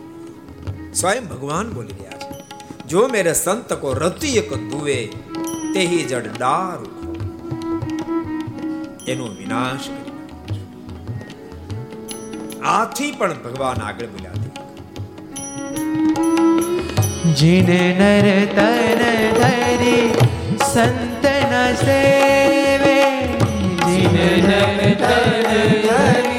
[0.95, 2.33] સ્વયં ભગવાન બોલી ગયા છે,
[2.87, 4.99] જો મેરે સંત કો રતિ એક દુવે,
[5.75, 6.81] તેહી જડ ડાર
[9.09, 10.17] એનો વિનાશ કરી
[12.75, 14.44] આથી પણ ભગવાન આગળ બોલ્યા
[17.40, 19.02] जिन नर तन
[19.40, 19.98] धरी
[20.74, 21.54] संतन
[21.84, 22.98] सेवे
[23.86, 24.18] जिन
[24.48, 25.54] नर तन
[25.88, 26.33] धरी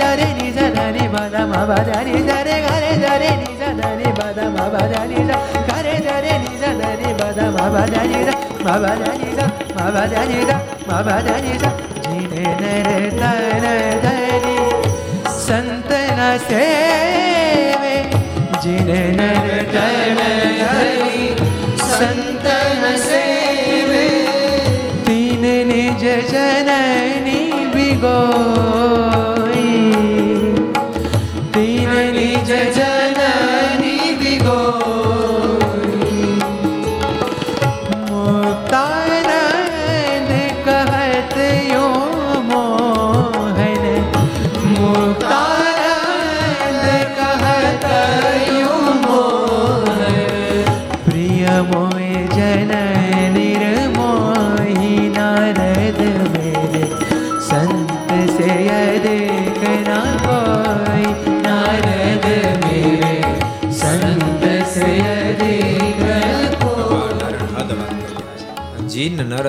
[0.00, 5.04] જરે ની સદને બદા મા બદા ની જરે ઘરે જરે ની સદને બદા મા બદા
[5.06, 5.24] ની
[5.68, 8.24] ઘરે જરે ની સદને બદા મા બદા ની
[8.64, 9.32] મા બદા ની
[9.76, 10.44] મા બદા ની
[10.88, 11.56] મા બદા ની
[12.04, 13.66] જીને નર તન
[14.04, 14.68] ધરી
[15.36, 17.94] સંતન સેવે
[18.62, 20.20] જીને નર તન
[20.62, 21.28] ધરી
[21.86, 24.04] સંતન સેવે
[25.04, 29.09] તીન નિજ જનની બિગોઈ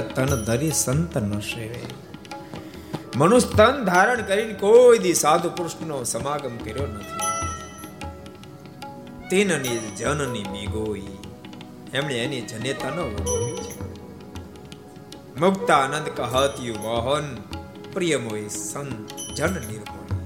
[0.02, 1.82] તન ધરી સંત ન સેવે.
[3.16, 7.22] મનુષ્ય તન ધારણ કરીને કોઈ દી સાધુ પુરુષનો સમાગમ કર્યો નથી.
[9.30, 11.08] તેનની જનની બીગોઈ
[11.94, 13.92] એમણે એની જનેતા ન ભોગવી છે
[15.40, 17.36] મુક્તાનંદ કહત્યુ મોહન
[17.94, 20.22] પ્રિયમોય સંત જન નિર્મોહ.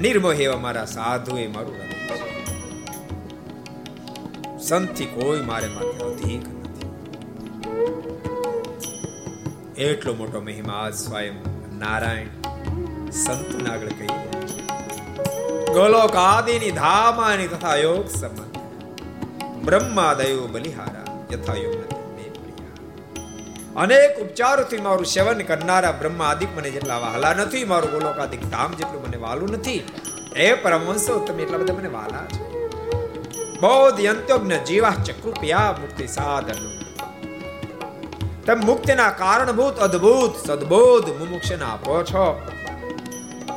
[0.00, 1.90] નિર્મોહ એવા મારા સાધુ એ મારું
[4.58, 6.59] સંતથી કોઈ મારે માટે અધિક
[9.80, 11.36] એટલો મોટો મહિમા આજ સ્વયં
[11.78, 14.14] નારાયણ સંતના આગળ કહી
[15.74, 18.58] ગોલોક આદિની ધામાની તથા યોગ સંબંધ.
[19.64, 21.78] બ્રહ્માદયો બલિહારા યથા યોગ.
[23.76, 29.02] અનેક ઉપચારોથી મારું સેવન કરનારા બ્રહ્મા આદિક મને જેટલા વહાલા નથી, મારું ગોલોકાદિક ધામ જેટલું
[29.02, 29.80] મને વાલું નથી,
[30.36, 32.44] એ પરમહંસો તમે એટલા બધા મને વાલા છો.
[33.60, 36.79] બૌદ્ધ યંત્યોજ્ઞ જીવા ચક્રુપિયા મુક્તિ સાધન.
[38.50, 42.24] તમે મુક્તિના કારણભૂત, અદ્ભુત, સદબોધ મુમુક્ષને આપો છો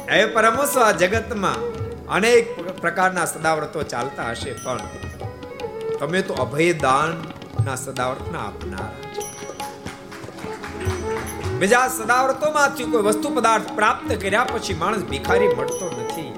[0.09, 1.61] એ પરમહંસો આ જગતમાં
[2.07, 4.81] અનેક પ્રકારના સદાવ્રતો ચાલતા હશે, પણ
[5.97, 7.11] તમે તો અભયદાન
[7.65, 8.93] ના સદાવ્રતના આપનારા
[11.59, 16.33] બીજા સદાવ્રતોમાંથી કોઈ વસ્તુ પદાર્થ પ્રાપ્ત કર્યા પછી માણસ ભિખારી મળતો નથી.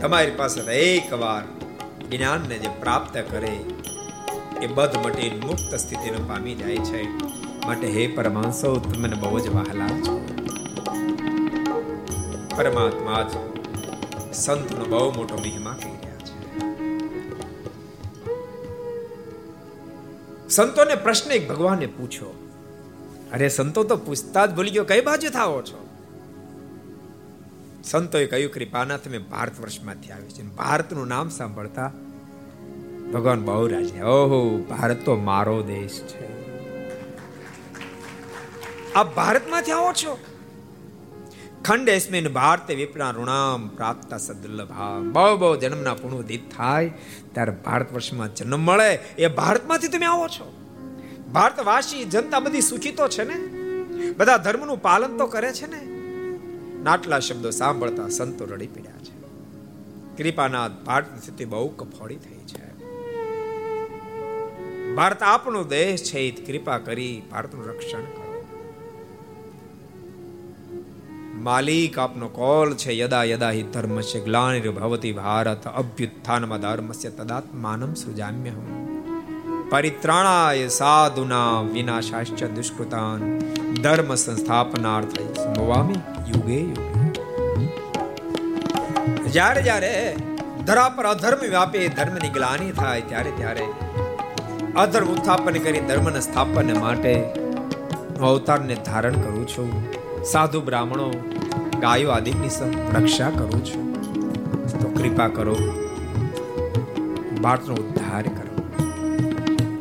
[0.00, 1.44] તમારી પાસે એક વાર
[2.10, 3.54] જ્ઞાનને જે પ્રાપ્ત કરે
[4.62, 7.02] એ બધ મટી મુક્ત સ્થિતિને પામી જાય છે.
[7.66, 10.26] માટે હે પરમાંસો તમને બહુ જ વહાલા છો.
[12.56, 13.52] પરમાત્મા જ
[14.34, 16.68] સંતનો બહુ મોટો મહિમા કહી રહ્યા છે.
[20.48, 22.48] સંતોને પ્રશ્ન એક ભગવાને પૂછ્યો.
[23.32, 25.88] અરે સંતો તો પૂછતા જ ભૂલી ગયો, કઈ બાજુ થાવો છો?
[27.84, 30.42] સંતોએ કહ્યું કૃપાના તમે ભારત વર્ષમાંથી આવી છે.
[30.42, 31.92] ભારતનું નામ સાંભળતા
[33.12, 36.32] ભગવાન બહુ રાજી ઓહો, ભારત તો મારો દેશ છે.
[38.92, 40.18] આ ભારતમાંથી આવો છો?
[41.64, 46.92] ખંડેસ્મિન ભારત વિપના ઋણામ પ્રાપ્ત સદુલ્લભા બહુ બહુ જન્મના પુણ્યોદિત થાય,
[47.32, 48.94] ત્યારે ભારત વર્ષમાં જન્મ મળે.
[48.94, 50.52] એ ભારતમાંથી તમે આવો છો?
[51.32, 53.62] ભારતવાસી, જનતા બધી સુખી છે ને?
[54.12, 55.86] બધા ધર્મનું પાલન તો કરે છે ને?
[56.82, 59.22] નાટલા શબ્દો સાંભળતા સંતો રડી પડ્યા છે.
[60.16, 62.41] કૃપાનાથ ભારતની સ્થિતિ બહુ કફોડી થઈ.
[64.96, 68.44] ભારત આપણો દેશ છે કૃપા કરી ભારતનું રક્ષણ કરો.
[71.34, 78.82] માલિક આપનો કોલ છે, યદા યદા હિ ધર્મસ્ય ગ્લાનિર ભવતી ભારત અભ્યુત્થાનમાં ધર્મસ્ય તદાત્માનમ સૃજામ્યહમ.
[79.70, 83.38] પરિત્રાણાય સાધુના વિનાશાશ્ચ દુષ્કૃતાન
[83.82, 85.94] ધર્મ સંસ્થાપનાર્થ સંભવામી
[86.28, 87.12] યુગે યુગે.
[89.30, 90.16] જ્યારે જ્યારે
[90.66, 93.66] ધરા પર અધર્મ વ્યાપે, ધર્મની ગ્લાની થાય, ત્યારે ત્યારે
[94.76, 97.24] અધર્મ ઉત્થાપન કરી ધર્મને સ્થાપન માટે
[98.20, 99.86] અવતારને ધારણ કરું છું.
[100.24, 101.10] સાધુ બ્રાહ્મણો,
[101.80, 102.48] ગાયો આદિની
[102.92, 103.92] રક્ષા કરું છું.
[104.80, 105.56] તો કૃપા કરો
[107.42, 108.52] ભારતનો ઉદ્ધાર કરો.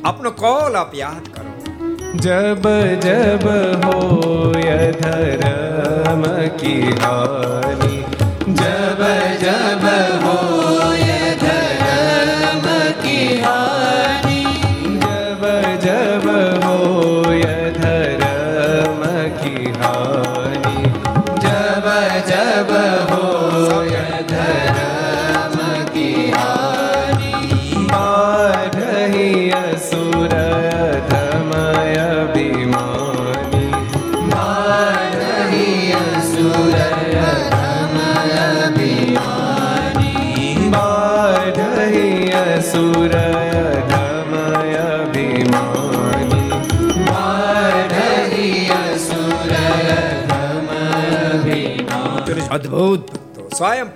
[0.04, 1.52] આપનો કોલ આપ યાદ કરો.
[2.18, 2.70] જબ
[3.02, 3.48] જબ
[3.86, 7.51] હોય ધર્મ કી હા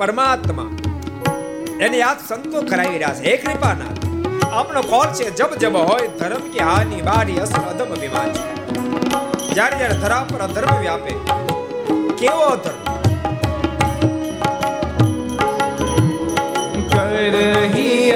[0.05, 0.69] પરમાત્મા.
[1.81, 3.23] એને યાદ સંતો કરાવી રહ્યા છે.
[3.27, 3.93] હે કૃપાના
[4.51, 8.29] આપણો કોલ છે, જબ જબ હોય, ધર્મ કે હાની, બારી અસર, અધમ અભિમાન.
[8.33, 8.43] છે
[9.53, 11.13] જ્યારે જ્યારે ધરા પર અધર્મ વ્યાપે,
[12.19, 12.81] કેવો ધર્મ
[16.91, 18.11] કરહી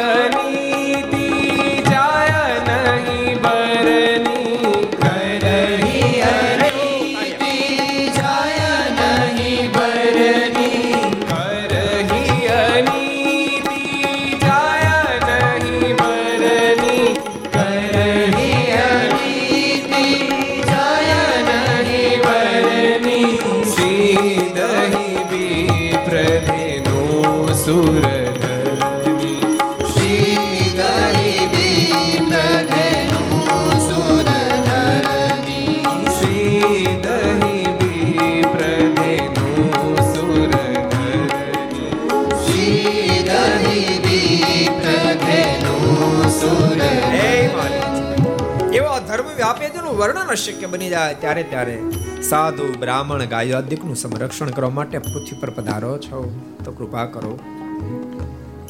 [50.30, 51.82] અશક્ય બની જાય ત્યારે ત્યારે
[52.22, 56.40] સાધુ બ્રાહ્મણ ગાયો આદિકનું સંરક્ષણ કરવા માટે પૃથ્વી પર પધારો છો.
[56.66, 57.40] તો કૃપા કરો.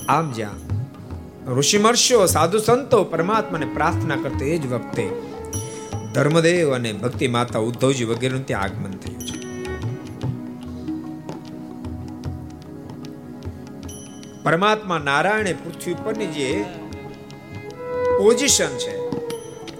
[0.09, 0.69] આમ જ્યાં
[1.55, 5.09] ઋષિ મર્ષ્યો સાધુ સંતો, પરમાત્માને પ્રાર્થના કરતો એ જ વખતે
[6.13, 9.39] ધર્મદેવ અને ભક્તિ માતા ઉદ્ધવજી વગેરેનું ત્યાં આગમન થયું છે.
[14.43, 16.65] પરમાત્મા નારાયણે પૃથ્વી પરની જે
[18.17, 18.98] પોઝિશન છે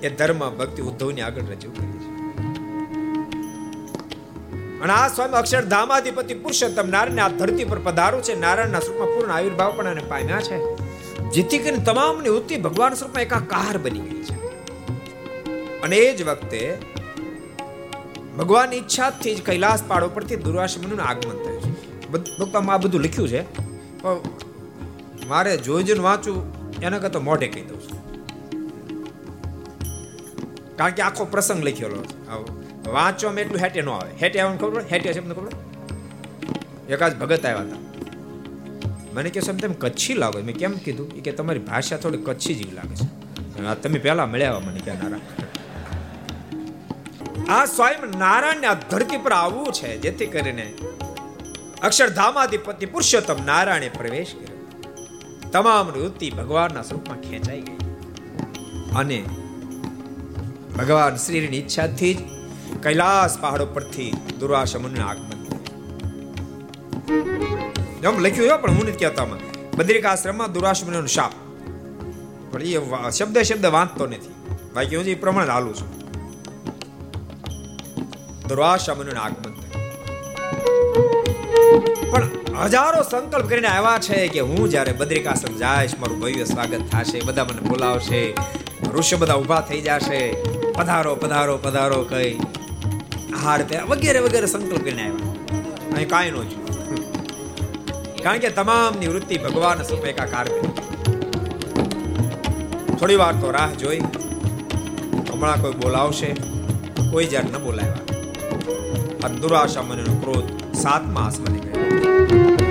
[0.04, 2.20] એ ધર્મ ભક્તિ ઉદ્ધવની આગળ રજૂ કરી છે.
[4.80, 8.40] અને આ સ્વામી અક્ષરધામાધિપતિ પુરુષોત્તમ નારાયણ આ ધરતી પર પધારું છે.
[8.40, 10.58] નારાયણના સ્વરૂપમાં પૂર્ણ આવિર્ભાવ પણ એને પામ્યા છે.
[11.30, 14.36] જેથી કરીને તમામની ઉત્તિ ભગવાન સ્વરૂપમાં એકાકાર બની ગઈ છે.
[15.82, 16.78] અને એ જ વખતે
[18.38, 21.72] ભગવાનની ઈચ્છાથી જ કૈલાસ પાડ ઉપરથી દુર્વાસમનું આગમન થયું છે.
[22.12, 23.42] ભક્તમાં આ બધું લખ્યું છે.
[24.02, 24.18] પણ
[25.28, 27.99] મારે જોઈ જોઈને વાંચું, એના કરતાં મોઢે કહી દઉં છું.
[30.80, 34.12] કારણ કે આખો પ્રસંગ લખેલો વાંચો વાંચવામાં એટલું હેટે ન આવે.
[34.22, 34.84] હેટે આવવાનું ખબર?
[34.92, 35.52] હેટે છે ખબર
[36.90, 37.80] એકાદ ભગત આવ્યા હતા.
[39.14, 40.40] મને કે તમે કચ્છી લાગો.
[40.40, 41.10] મેં કેમ કીધું?
[41.10, 43.82] કે, તમારી ભાષા થોડી કચ્છી જેવી લાગે છે.
[43.82, 45.20] તમે પહેલા મળ્યા મને કે નારાયણ
[47.50, 50.74] આ સ્વયં નારાયણ આ ધરતી પર આવવું છે, જેથી કરીને
[51.84, 54.58] અક્ષરધામાધિપતિ પુરુષોત્તમ નારાયણે પ્રવેશ કર્યો.
[55.52, 57.78] તમામ વૃત્તિ ભગવાનના સ્વરૂપમાં ખેંચાઈ ગઈ.
[58.96, 59.24] અને
[60.80, 62.18] ભગવાન શ્રીની ઈચ્છાથી જ
[62.84, 65.40] કૈલાસ પહાડો પરથી દુર્વાસા મુનિનું આગમન.
[68.02, 69.40] જેમ લખ્યું હોય પણ હું નથી કહેતા આમાં.
[69.78, 71.34] બદ્રિકાશ્રમમાં દુર્વાસ મુનિનો શાપ.
[72.52, 72.76] પણ એ
[73.18, 74.32] શબ્દ શબ્દ વાંચતો નથી.
[74.74, 75.90] બાકી હું એ પ્રમાણે હાલું છું.
[78.48, 79.54] દુર્વાસા મુનિનું આગમન
[82.12, 82.26] પણ
[82.64, 87.44] હજારો સંકલ્પ કરીને આવ્યા છે કે હું જ્યારે બદ્રિકાશ્રમ જઈશ, મારું ભવ્ય સ્વાગત થશે, બધા
[87.44, 88.22] મને બોલાવશે,
[88.94, 90.22] ઋષિ બધા ઊભા થઈ જશે.
[90.80, 92.32] પધારો પધારો પધારો કઈ.
[93.44, 95.32] હાર પે વગેરે વગેરે સંકલ્પ કરીને આવ્યા.
[95.96, 96.64] અહીં કાંઈ નો છું
[98.24, 100.48] કારણ કે તમામની વૃત્તિ ભગવાન સુપેકા એકાકાર
[102.96, 104.02] થોડી વાર તો રાહ જોઈ.
[105.32, 106.32] હમણાં કોઈ બોલાવશે.
[107.12, 109.36] કોઈ જ્યારે ન બોલાવ્યા.
[109.42, 112.69] દુરાશા મનનો ક્રોધ સાતમા આસમાને ગયો.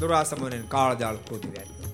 [0.00, 1.88] દુરાસા મને કાળજાળ ક્રોધ વ્યાપ્યો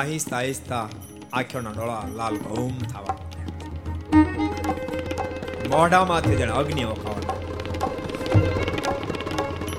[0.00, 0.84] આહિસ્તા આહિસ્તા
[1.32, 3.16] આંખોના ડોળા લાલ ભૌમ થવા
[5.72, 7.36] મોઢામાંથી જણ અગ્નિ ઓખાવા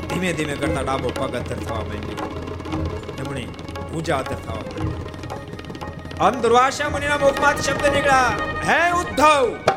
[0.10, 2.30] ધીમે ધીમે કરતા ડાબો પગ અથર થવા માંડ્યો.
[3.20, 3.44] એમણે
[3.92, 4.96] પૂજા અથર થવા માંડી
[6.28, 8.34] આમ દુર્વાસા મુનિના મુખમાંથી શબ્દ નીકળ્યા,
[8.70, 9.69] હે ઉદ્ધવ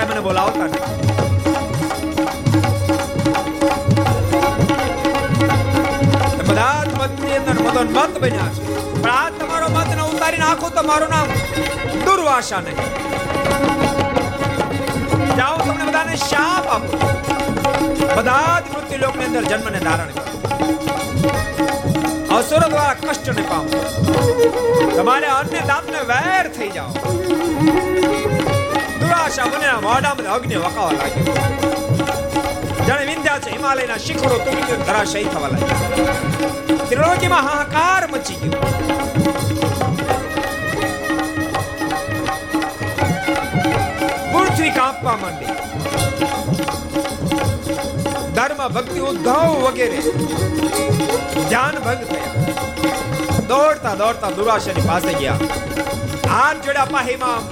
[0.00, 0.68] આવ્યો મને બોલાવતા
[6.46, 7.76] બધા જ મતની અંદર મત
[19.70, 20.24] ને ધારણ કરો.
[22.38, 23.68] અસુરો દ્વારા કષ્ટ ને પામો.
[24.96, 27.29] તમારે અન્ય દાંતને વેર થઈ જાઓ.
[29.30, 31.34] દુરાશા મને મોઢામાં અગ્નિ વકાવા લાગ્યો.
[32.88, 36.86] જાણે વિંધ્યા છે, હિમાલયના શિખરો તૂટી ગયો, ધરાશય થવા લાગ્યો.
[36.88, 38.60] ત્રિલોકીમાં હાહાકાર મચી ગયો.
[44.32, 45.46] પૃથ્વી કાંપવા માંડી.
[48.34, 49.98] ધર્મ ભક્તિ ઉદ્ધવ વગેરે.
[51.48, 52.34] ધ્યાન ભંગ થયા.
[53.48, 55.69] દોડતા દોડતા દુરાશાની પાસે ગયા.
[56.30, 57.42] હાથ જોડ્યા પાહી માં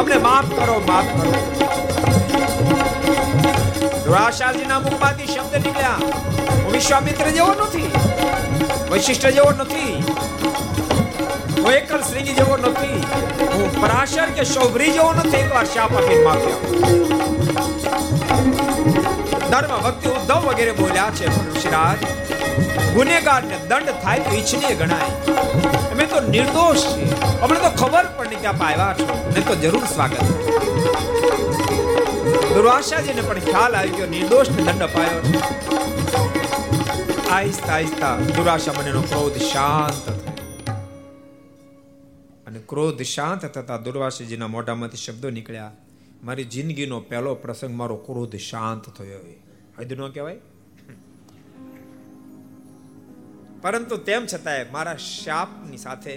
[0.00, 1.30] અમને માફ કરો માફ કરો.
[4.06, 6.00] દુરાશાજીના મુખમાંથી શબ્દ નીકળ્યા.
[6.64, 7.90] હું વિશ્વામિત્ર જેવો નથી.
[8.90, 9.94] વૈશિષ્ટ જેવો નથી.
[11.62, 12.98] હું એકલ શ્રીજી જેવો નથી.
[13.54, 15.42] હું પરાશર કે શૌભરી જેવો નથી.
[15.44, 16.58] એકવાર શાપ આપી માફી
[19.52, 22.00] ધર્મ ભક્તિ ઉદ્ધવ વગેરે બોલ્યા છે પણ ઋષિરાજ
[22.98, 25.81] ગુનેગારને દંડ થાય તો ઈચ્છનીય ગણાય.
[26.12, 27.04] તો નિર્દોષ છે.
[27.44, 29.06] અમને તો ખબર નહીં કે આપ આવ્યા છો.
[29.34, 30.18] નહીં તો જરૂર સ્વાગત
[32.54, 35.36] દુર્વાસાજીને પણ ખ્યાલ આવી ગયો, નિર્દોષને દંડ અપાયો છે.
[37.36, 40.04] આહિસ્તા આહિસ્તા દુરાશા મનેનો ક્રોધ શાંત
[42.46, 45.72] અને ક્રોધ શાંત થતા દુર્વાસાજીના મોઢામાંથી શબ્દો નીકળ્યા,
[46.26, 49.22] મારી જિંદગીનો પહેલો પ્રસંગ, મારો ક્રોધ શાંત થયો
[49.78, 50.40] હદ નો કહેવાય?
[53.62, 56.14] પરંતુ તેમ છતાંય મારા શાપની સાથે,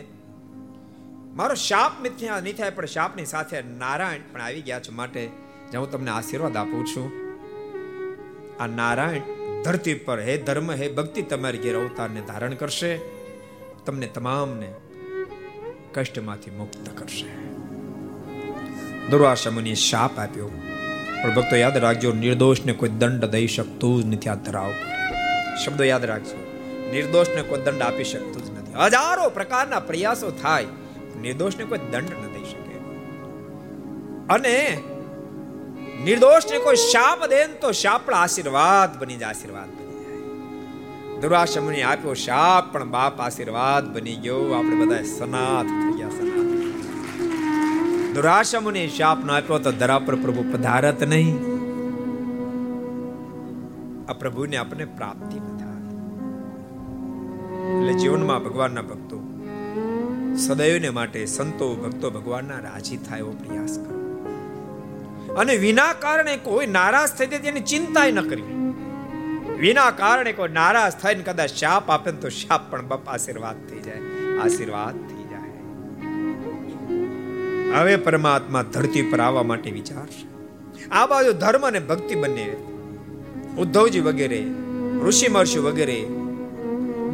[1.39, 5.21] મારો શાપ મિથ્યા નહીં થાય, પણ શાપની સાથે નારાયણ પણ આવી ગયા છે માટે
[5.71, 7.07] જે હું તમને આશીર્વાદ આપું છું.
[8.61, 9.27] આ નારાયણ
[9.65, 12.91] ધરતી પર હે ધર્મ, હે ભક્તિ તમારી ઘેર અવતારને ધારણ કરશે,
[13.85, 14.69] તમને તમામને
[15.95, 17.29] કષ્ટમાંથી મુક્ત કરશે.
[19.11, 20.49] દુર્વાસા મુનિએ શાપ આપ્યો,
[21.19, 24.73] પણ ભક્તો યાદ રાખજો, નિર્દોષને કોઈ દંડ દઈ શકતું જ નથી આ ધરાવ
[25.63, 26.44] શબ્દો યાદ રાખજો.
[26.91, 28.73] નિર્દોષને કોઈ દંડ આપી શકતું જ નથી.
[28.79, 30.65] હજારો પ્રકારના પ્રયાસો થાય
[31.21, 32.75] નિર્દોષને કોઈ દંડ ન દઈ શકે.
[34.29, 34.77] અને
[36.03, 41.19] નિર્દોષને કોઈ શાપ દે તો શાપ આશીર્વાદ બની જાય, આશીર્વાદ બની જાય.
[41.21, 44.51] દુરાશમને આપ્યો, શાપ પણ બાપ આશીર્વાદ બની ગયો.
[44.51, 46.35] આપણે બધા સનાથ થઈ ગયા, સનાથ
[48.15, 51.35] દુરાશમને શાપ ન આપ્યો તો ધરા પર પ્રભુ પધારત નહીં.
[54.09, 55.54] આ પ્રભુને આપણને પ્રાપ્તિ ન થાય
[57.79, 59.21] એટલે જીવનમાં ભગવાનના ભક્તો.
[60.47, 63.95] સદૈવને માટે સંતો, ભક્તો ભગવાનના રાજી થાય એવો પ્રયાસ કરો.
[65.37, 68.55] અને વિના કારણે કોઈ નારાજ થઈ જાય તેની ચિંતા ન કરવી.
[69.59, 73.97] વિના કારણે કોઈ નારાજ થઈને કદાચ શાપ આપે તો શાપ પણ બાપ આશીર્વાદ થઈ જાય.
[74.37, 75.49] આશીર્વાદ થઈ જાય.
[77.79, 80.27] હવે પરમાત્મા ધરતી પર આવવા માટે વિચારશે.
[80.89, 82.55] આ બાજુ ધર્મ અને ભક્તિ બંને.
[83.57, 84.47] ઉદ્ધવજી વગેરે,
[85.05, 86.07] ઋષિ મહર્ષિ વગેરે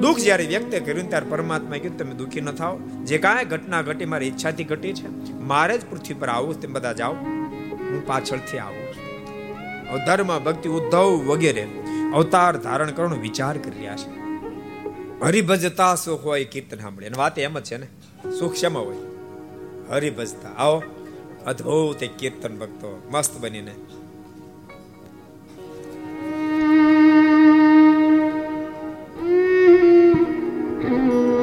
[0.01, 2.77] દુઃખ જ્યારે વ્યક્ત કર્યું ત્યારે પરમાત્મા કીધું તમે દુઃખી ન થાઓ.
[2.77, 6.93] જે કાંઈ ઘટના ઘટી, મારી ઈચ્છાથી ઘટી છે, મારે જ પૃથ્વી પર આવું તેમ બધા
[6.93, 7.13] જાઓ.
[7.13, 10.05] હું પાછળથી આવું છું.
[10.05, 11.67] ધર્મ ભક્તિ ઉદ્ધવ વગેરે
[12.13, 14.09] અવતાર ધારણ કરવાનો વિચાર કરી રહ્યા છે.
[15.25, 17.87] હરિભજતા સુખ હોય કીર્તન સાંભળે અને વાત એમ જ છે ને,
[18.39, 18.95] સુખ શેમાં હોય?
[19.89, 20.49] હરિભજતા.
[20.49, 20.83] આવો,
[21.45, 23.71] અદ્ભુત કીર્તન ભક્તો મસ્ત બનીને
[30.81, 31.40] Música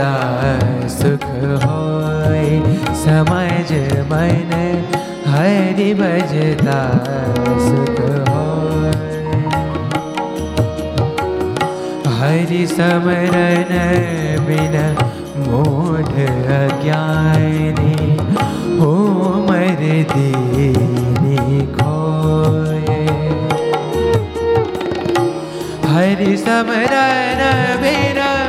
[0.00, 1.28] સદાય સુખ
[1.64, 2.60] હોય
[3.00, 3.70] સમજ
[4.10, 4.64] મને
[5.32, 6.92] હરી ભજતા
[7.66, 8.94] સુખ હોય.
[12.20, 13.72] હરી સમરન
[14.48, 14.76] બિન
[15.50, 16.16] મોઢ
[16.60, 18.10] અજ્ઞાની
[18.80, 20.88] હું મરદીની
[21.76, 23.00] ખોય.
[25.92, 27.42] હરી સમરન
[27.84, 28.39] બિના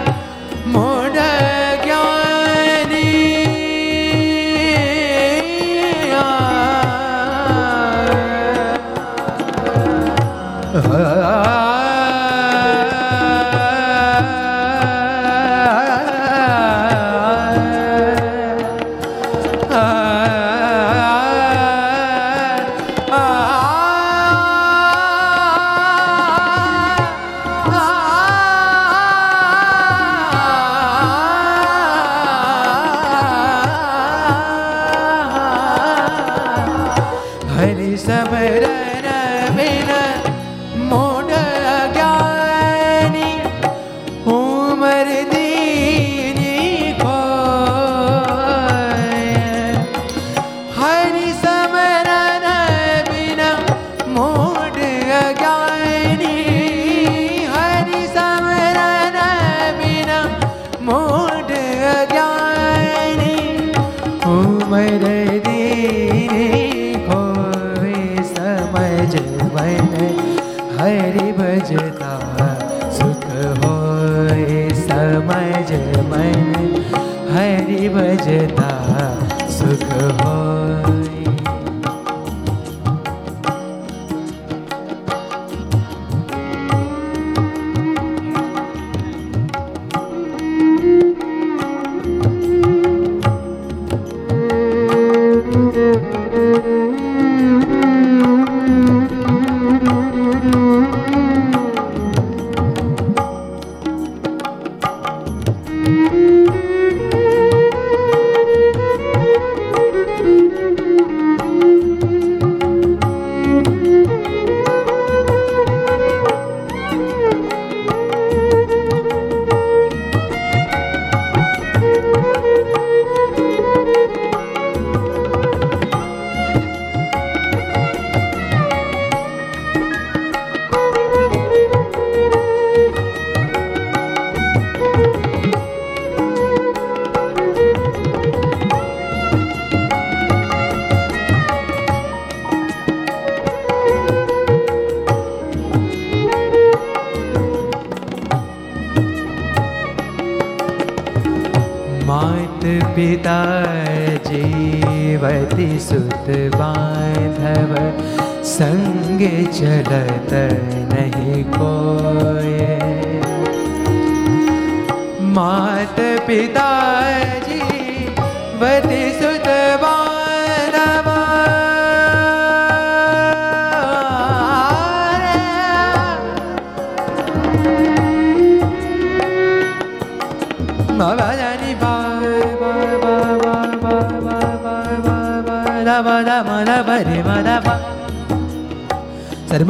[159.61, 160.10] 对对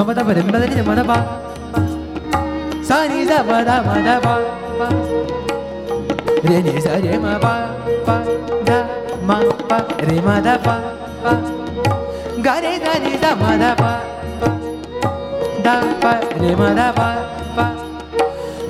[0.02, 1.16] மமத பரம்பதனி மதபா
[2.88, 4.32] சாரி மத மதபா
[6.46, 7.52] ரே நி சரே ம பா
[8.08, 8.16] பா
[8.68, 8.80] த
[9.28, 9.38] ம
[9.70, 9.78] பா
[10.08, 10.74] ரே ம த பா
[11.24, 11.34] பா
[12.48, 13.92] கரே த நி த ம த பா
[15.66, 17.08] த பா ரே ம த பா
[17.58, 17.68] பா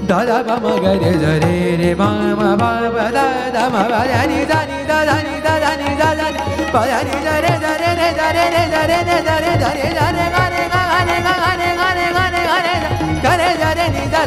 [0.10, 2.12] த த ப ம க ரே த ரே ரே ம
[2.42, 3.20] ம பா ப த
[3.56, 6.11] த ம ப த நி த நி த த நி த த நி த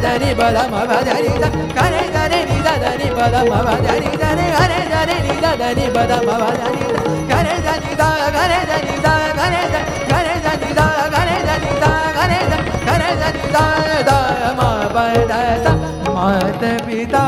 [0.04, 1.32] దని బలమ బదని
[1.76, 6.84] కరే దని ని దని బలమ బదని దని కరే దని ని దని బలమ బదని
[7.30, 9.62] కరే దని దా కరే దని దా కరే
[10.10, 12.40] కరే దని దా కరే దని దా కరే
[12.86, 13.64] కరే దని దా
[14.08, 14.18] దా
[14.58, 15.66] మా బదస
[16.08, 17.24] మాత పితా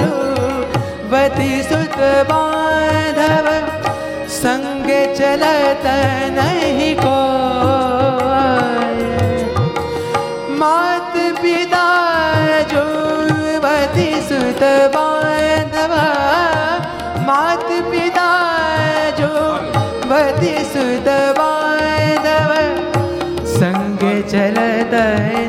[0.00, 0.10] జూ
[1.12, 1.98] వతి సుత
[2.30, 3.46] బాధవ
[4.31, 5.83] संग चलत
[6.37, 7.15] नहीं को
[10.59, 11.85] मात पिता
[12.71, 12.83] जो
[13.65, 14.63] वती सुत
[14.95, 15.95] बांधव
[17.27, 18.29] मात पिता
[19.19, 19.33] जो
[20.11, 21.09] वती सुत
[21.39, 22.53] बांधव
[23.57, 24.95] संग चलत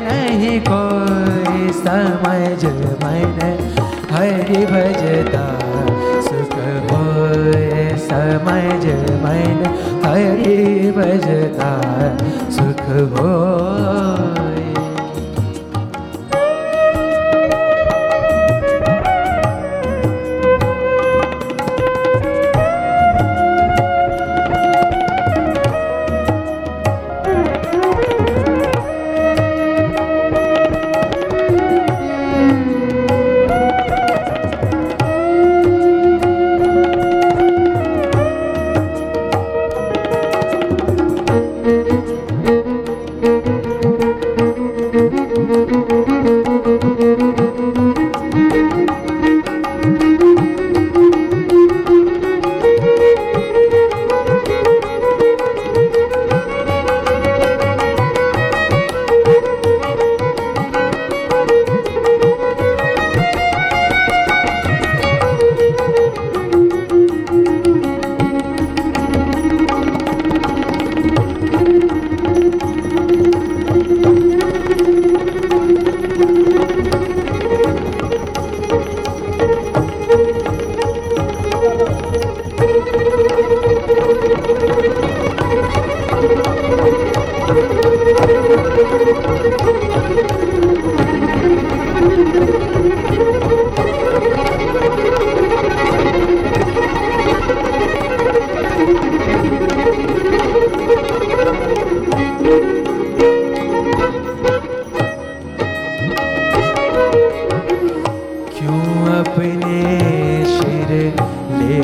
[0.09, 2.65] नहीं कोई समझ
[3.03, 3.39] मन
[4.11, 5.62] हरि भजता सुख
[8.46, 8.86] मज
[9.24, 9.64] मन
[10.04, 11.70] हरि भजता
[12.56, 12.84] सुख
[13.14, 14.53] हो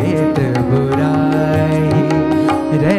[0.00, 0.38] भेंट
[0.70, 1.80] बुराई
[2.82, 2.98] रे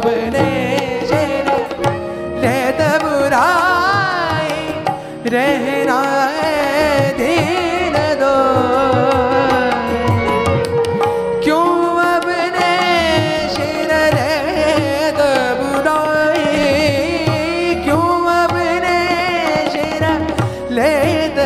[0.00, 0.46] બને
[1.10, 1.56] જેને
[2.42, 4.56] લેત બુરાય
[5.34, 6.28] રહેના
[7.18, 8.34] ધીન દો.
[11.44, 12.72] ક્યું અબને
[13.54, 15.20] શિર રહેત
[15.60, 16.72] બુરાય
[17.84, 18.98] ક્યું અબને
[19.74, 20.04] શિર
[20.78, 21.38] લેત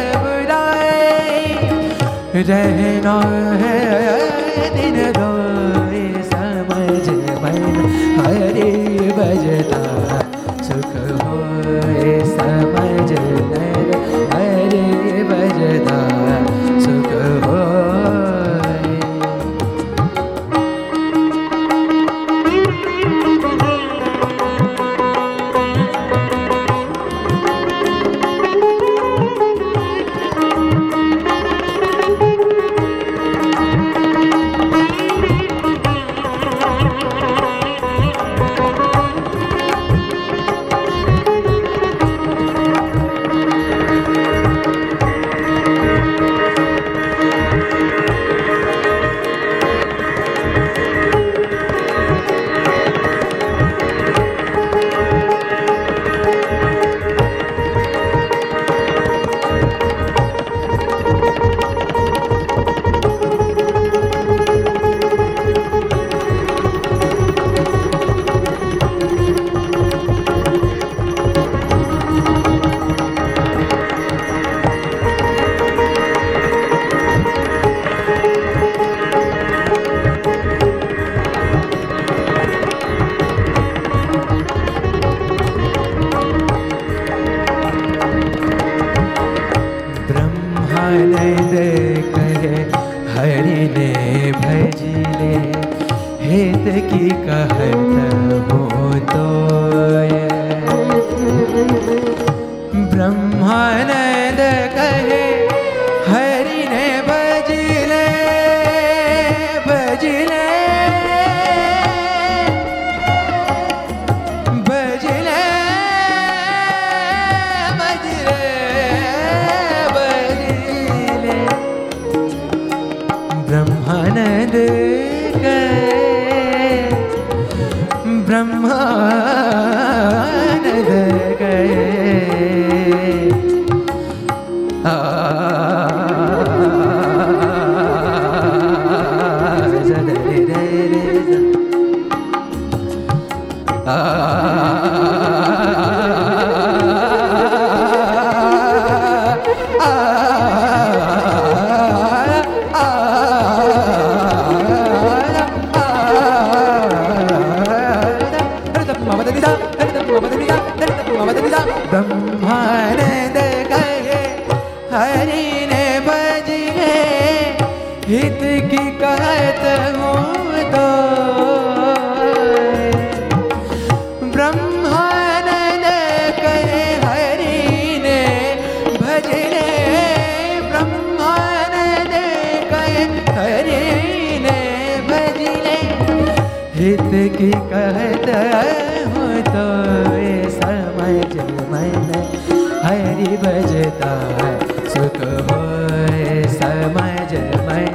[194.07, 197.33] સુખ હોય સમજ
[197.67, 197.91] મન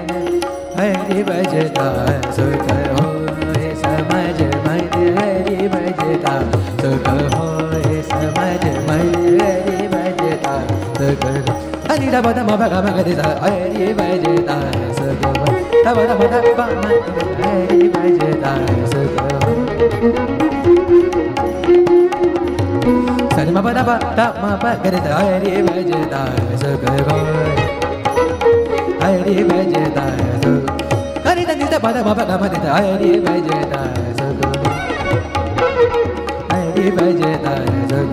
[0.77, 4.81] હરિ ભજતા સુખ હોય સમજ મન
[5.17, 6.41] હરિ ભજતા
[6.81, 9.07] સુખ હોય સમજ મન
[9.39, 10.59] હરિ ભજતા
[10.99, 11.25] સુખ
[11.87, 14.59] હરિ રા બધા મા ભગા મા ગદે હરિ ભજતા
[14.99, 15.25] સુખ
[15.85, 16.59] તબ તબ તબ
[17.39, 18.59] હરિ ભજતા
[18.91, 20.30] સુખ
[23.61, 26.21] మ పద ప త మ ప గరి ద హరి భజదా
[26.61, 26.83] జగ
[29.01, 30.05] హరి భజదా
[31.25, 33.81] హరి ద నిద పద మ ప మ ద హరి భజదా
[34.19, 34.39] జగ
[36.51, 37.53] హరి భజదా
[37.91, 38.09] జగ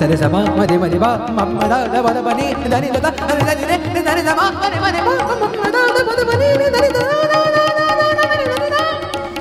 [0.00, 3.98] సరే సమా మది మది బా మమ్మ ద ద పద పని దని ద హరి ద నిద
[4.08, 6.98] దని సమా మది మది బా మమ్మ ద ద పద పని దని ద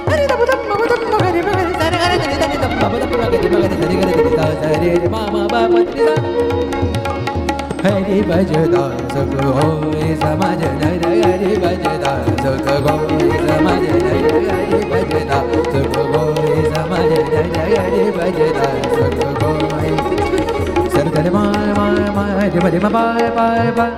[0.09, 3.47] హరి ద పద మ పద మ గరి గరి సరే గరి దని ద పద పద గరి
[3.83, 3.90] గరి
[4.81, 6.13] हरे मामा बापत्रिदा
[7.81, 12.13] हरि भजदा सुख होए समाज नर हरि भजदा
[12.45, 15.37] सुख होए समाज नर हरि भजदा
[15.73, 18.65] सुख होए समाज नर हरि भजदा
[18.95, 19.93] सुख होए
[20.95, 23.93] सरगल माय माय माय हरि भजमा बाय बाय बाय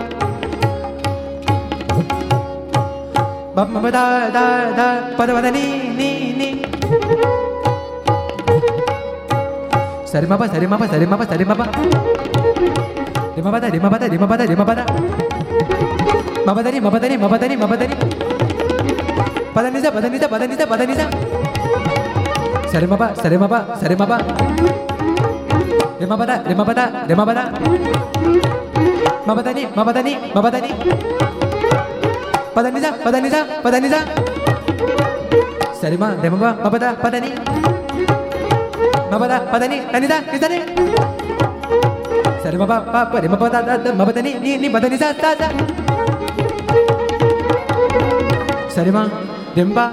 [3.55, 4.05] बम बदा
[4.35, 4.45] दा
[4.81, 5.82] दा पद वदनी
[10.13, 11.65] Sari mapa sari mapa sari mapa sari mapa
[13.33, 14.85] Di mapa tadi mapa tadi mapa tadi mapa tadi
[16.45, 17.95] mapa tadi mapa tadi mapa tadi mapa tadi
[19.57, 21.05] badan nisa badan nisa Sari nisa badan nisa
[22.69, 24.17] Sari mapa sari mapa sari mapa
[25.97, 27.49] Di mapa tadi di mapa tadi di mapa tadi
[29.25, 30.71] mapa tadi mapa tadi mapa tadi
[32.53, 33.99] badan nisa badan nisa badan nisa
[35.81, 37.82] dari mapa dari mapa mapa tadi badan nisa
[39.13, 40.57] mabada padani tanida nidane
[42.43, 45.49] sarva papa parima pada dada mabadani ni ni badani sa sa
[48.75, 49.03] sarva
[49.55, 49.85] dimba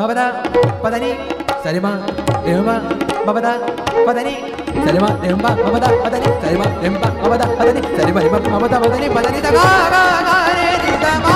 [0.00, 0.26] mabada
[0.82, 1.10] padani
[1.64, 1.92] sarva
[2.44, 2.74] dimba
[3.26, 3.52] mabada
[4.06, 4.34] padani
[4.84, 10.04] sarva dimba mabada padani sarva dimba mabada padani sarva dimba mabada padani padani daga ga
[10.28, 11.35] ga re di daga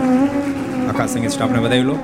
[1.01, 1.97] આખા સંગીત સ્ટાફને વધાવી લો.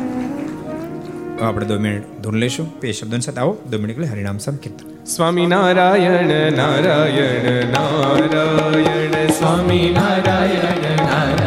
[1.42, 3.58] આપણે દો minute ધૂન લઈશું બે શબ્દોની સાથે આવો.
[3.70, 5.06] દો મિનિટ એટલે હરિનામ સંકીર્તન.
[5.06, 11.47] સ્વામી નારાયણ નારાયણ નારાયણ, સ્વામી નારાયણ નારાયણ.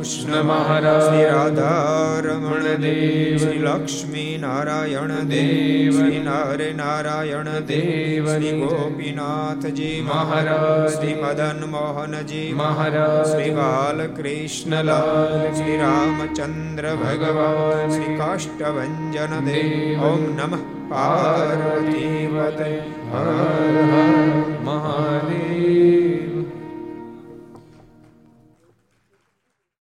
[0.00, 9.90] કૃષ્ણ મહારાજ શ્રી રાધારમણ દેવ શ્રી લક્ષ્મી નારાયણ દેવ શ્રી નારે નારાયણ દેવ શ્રી ગોપીનાથજી
[10.02, 20.66] મહારાજ શ્રી મદન મોહનજી મહારાજ શ્રી બાલકૃષ્ણલાલ શ્રી રામચંદ્ર ભગવાન શ્રી કાષ્ટભન દેવ ઓમ નમઃ
[20.90, 22.72] પાર્વતીવતે
[23.12, 23.30] હર
[23.86, 24.19] હર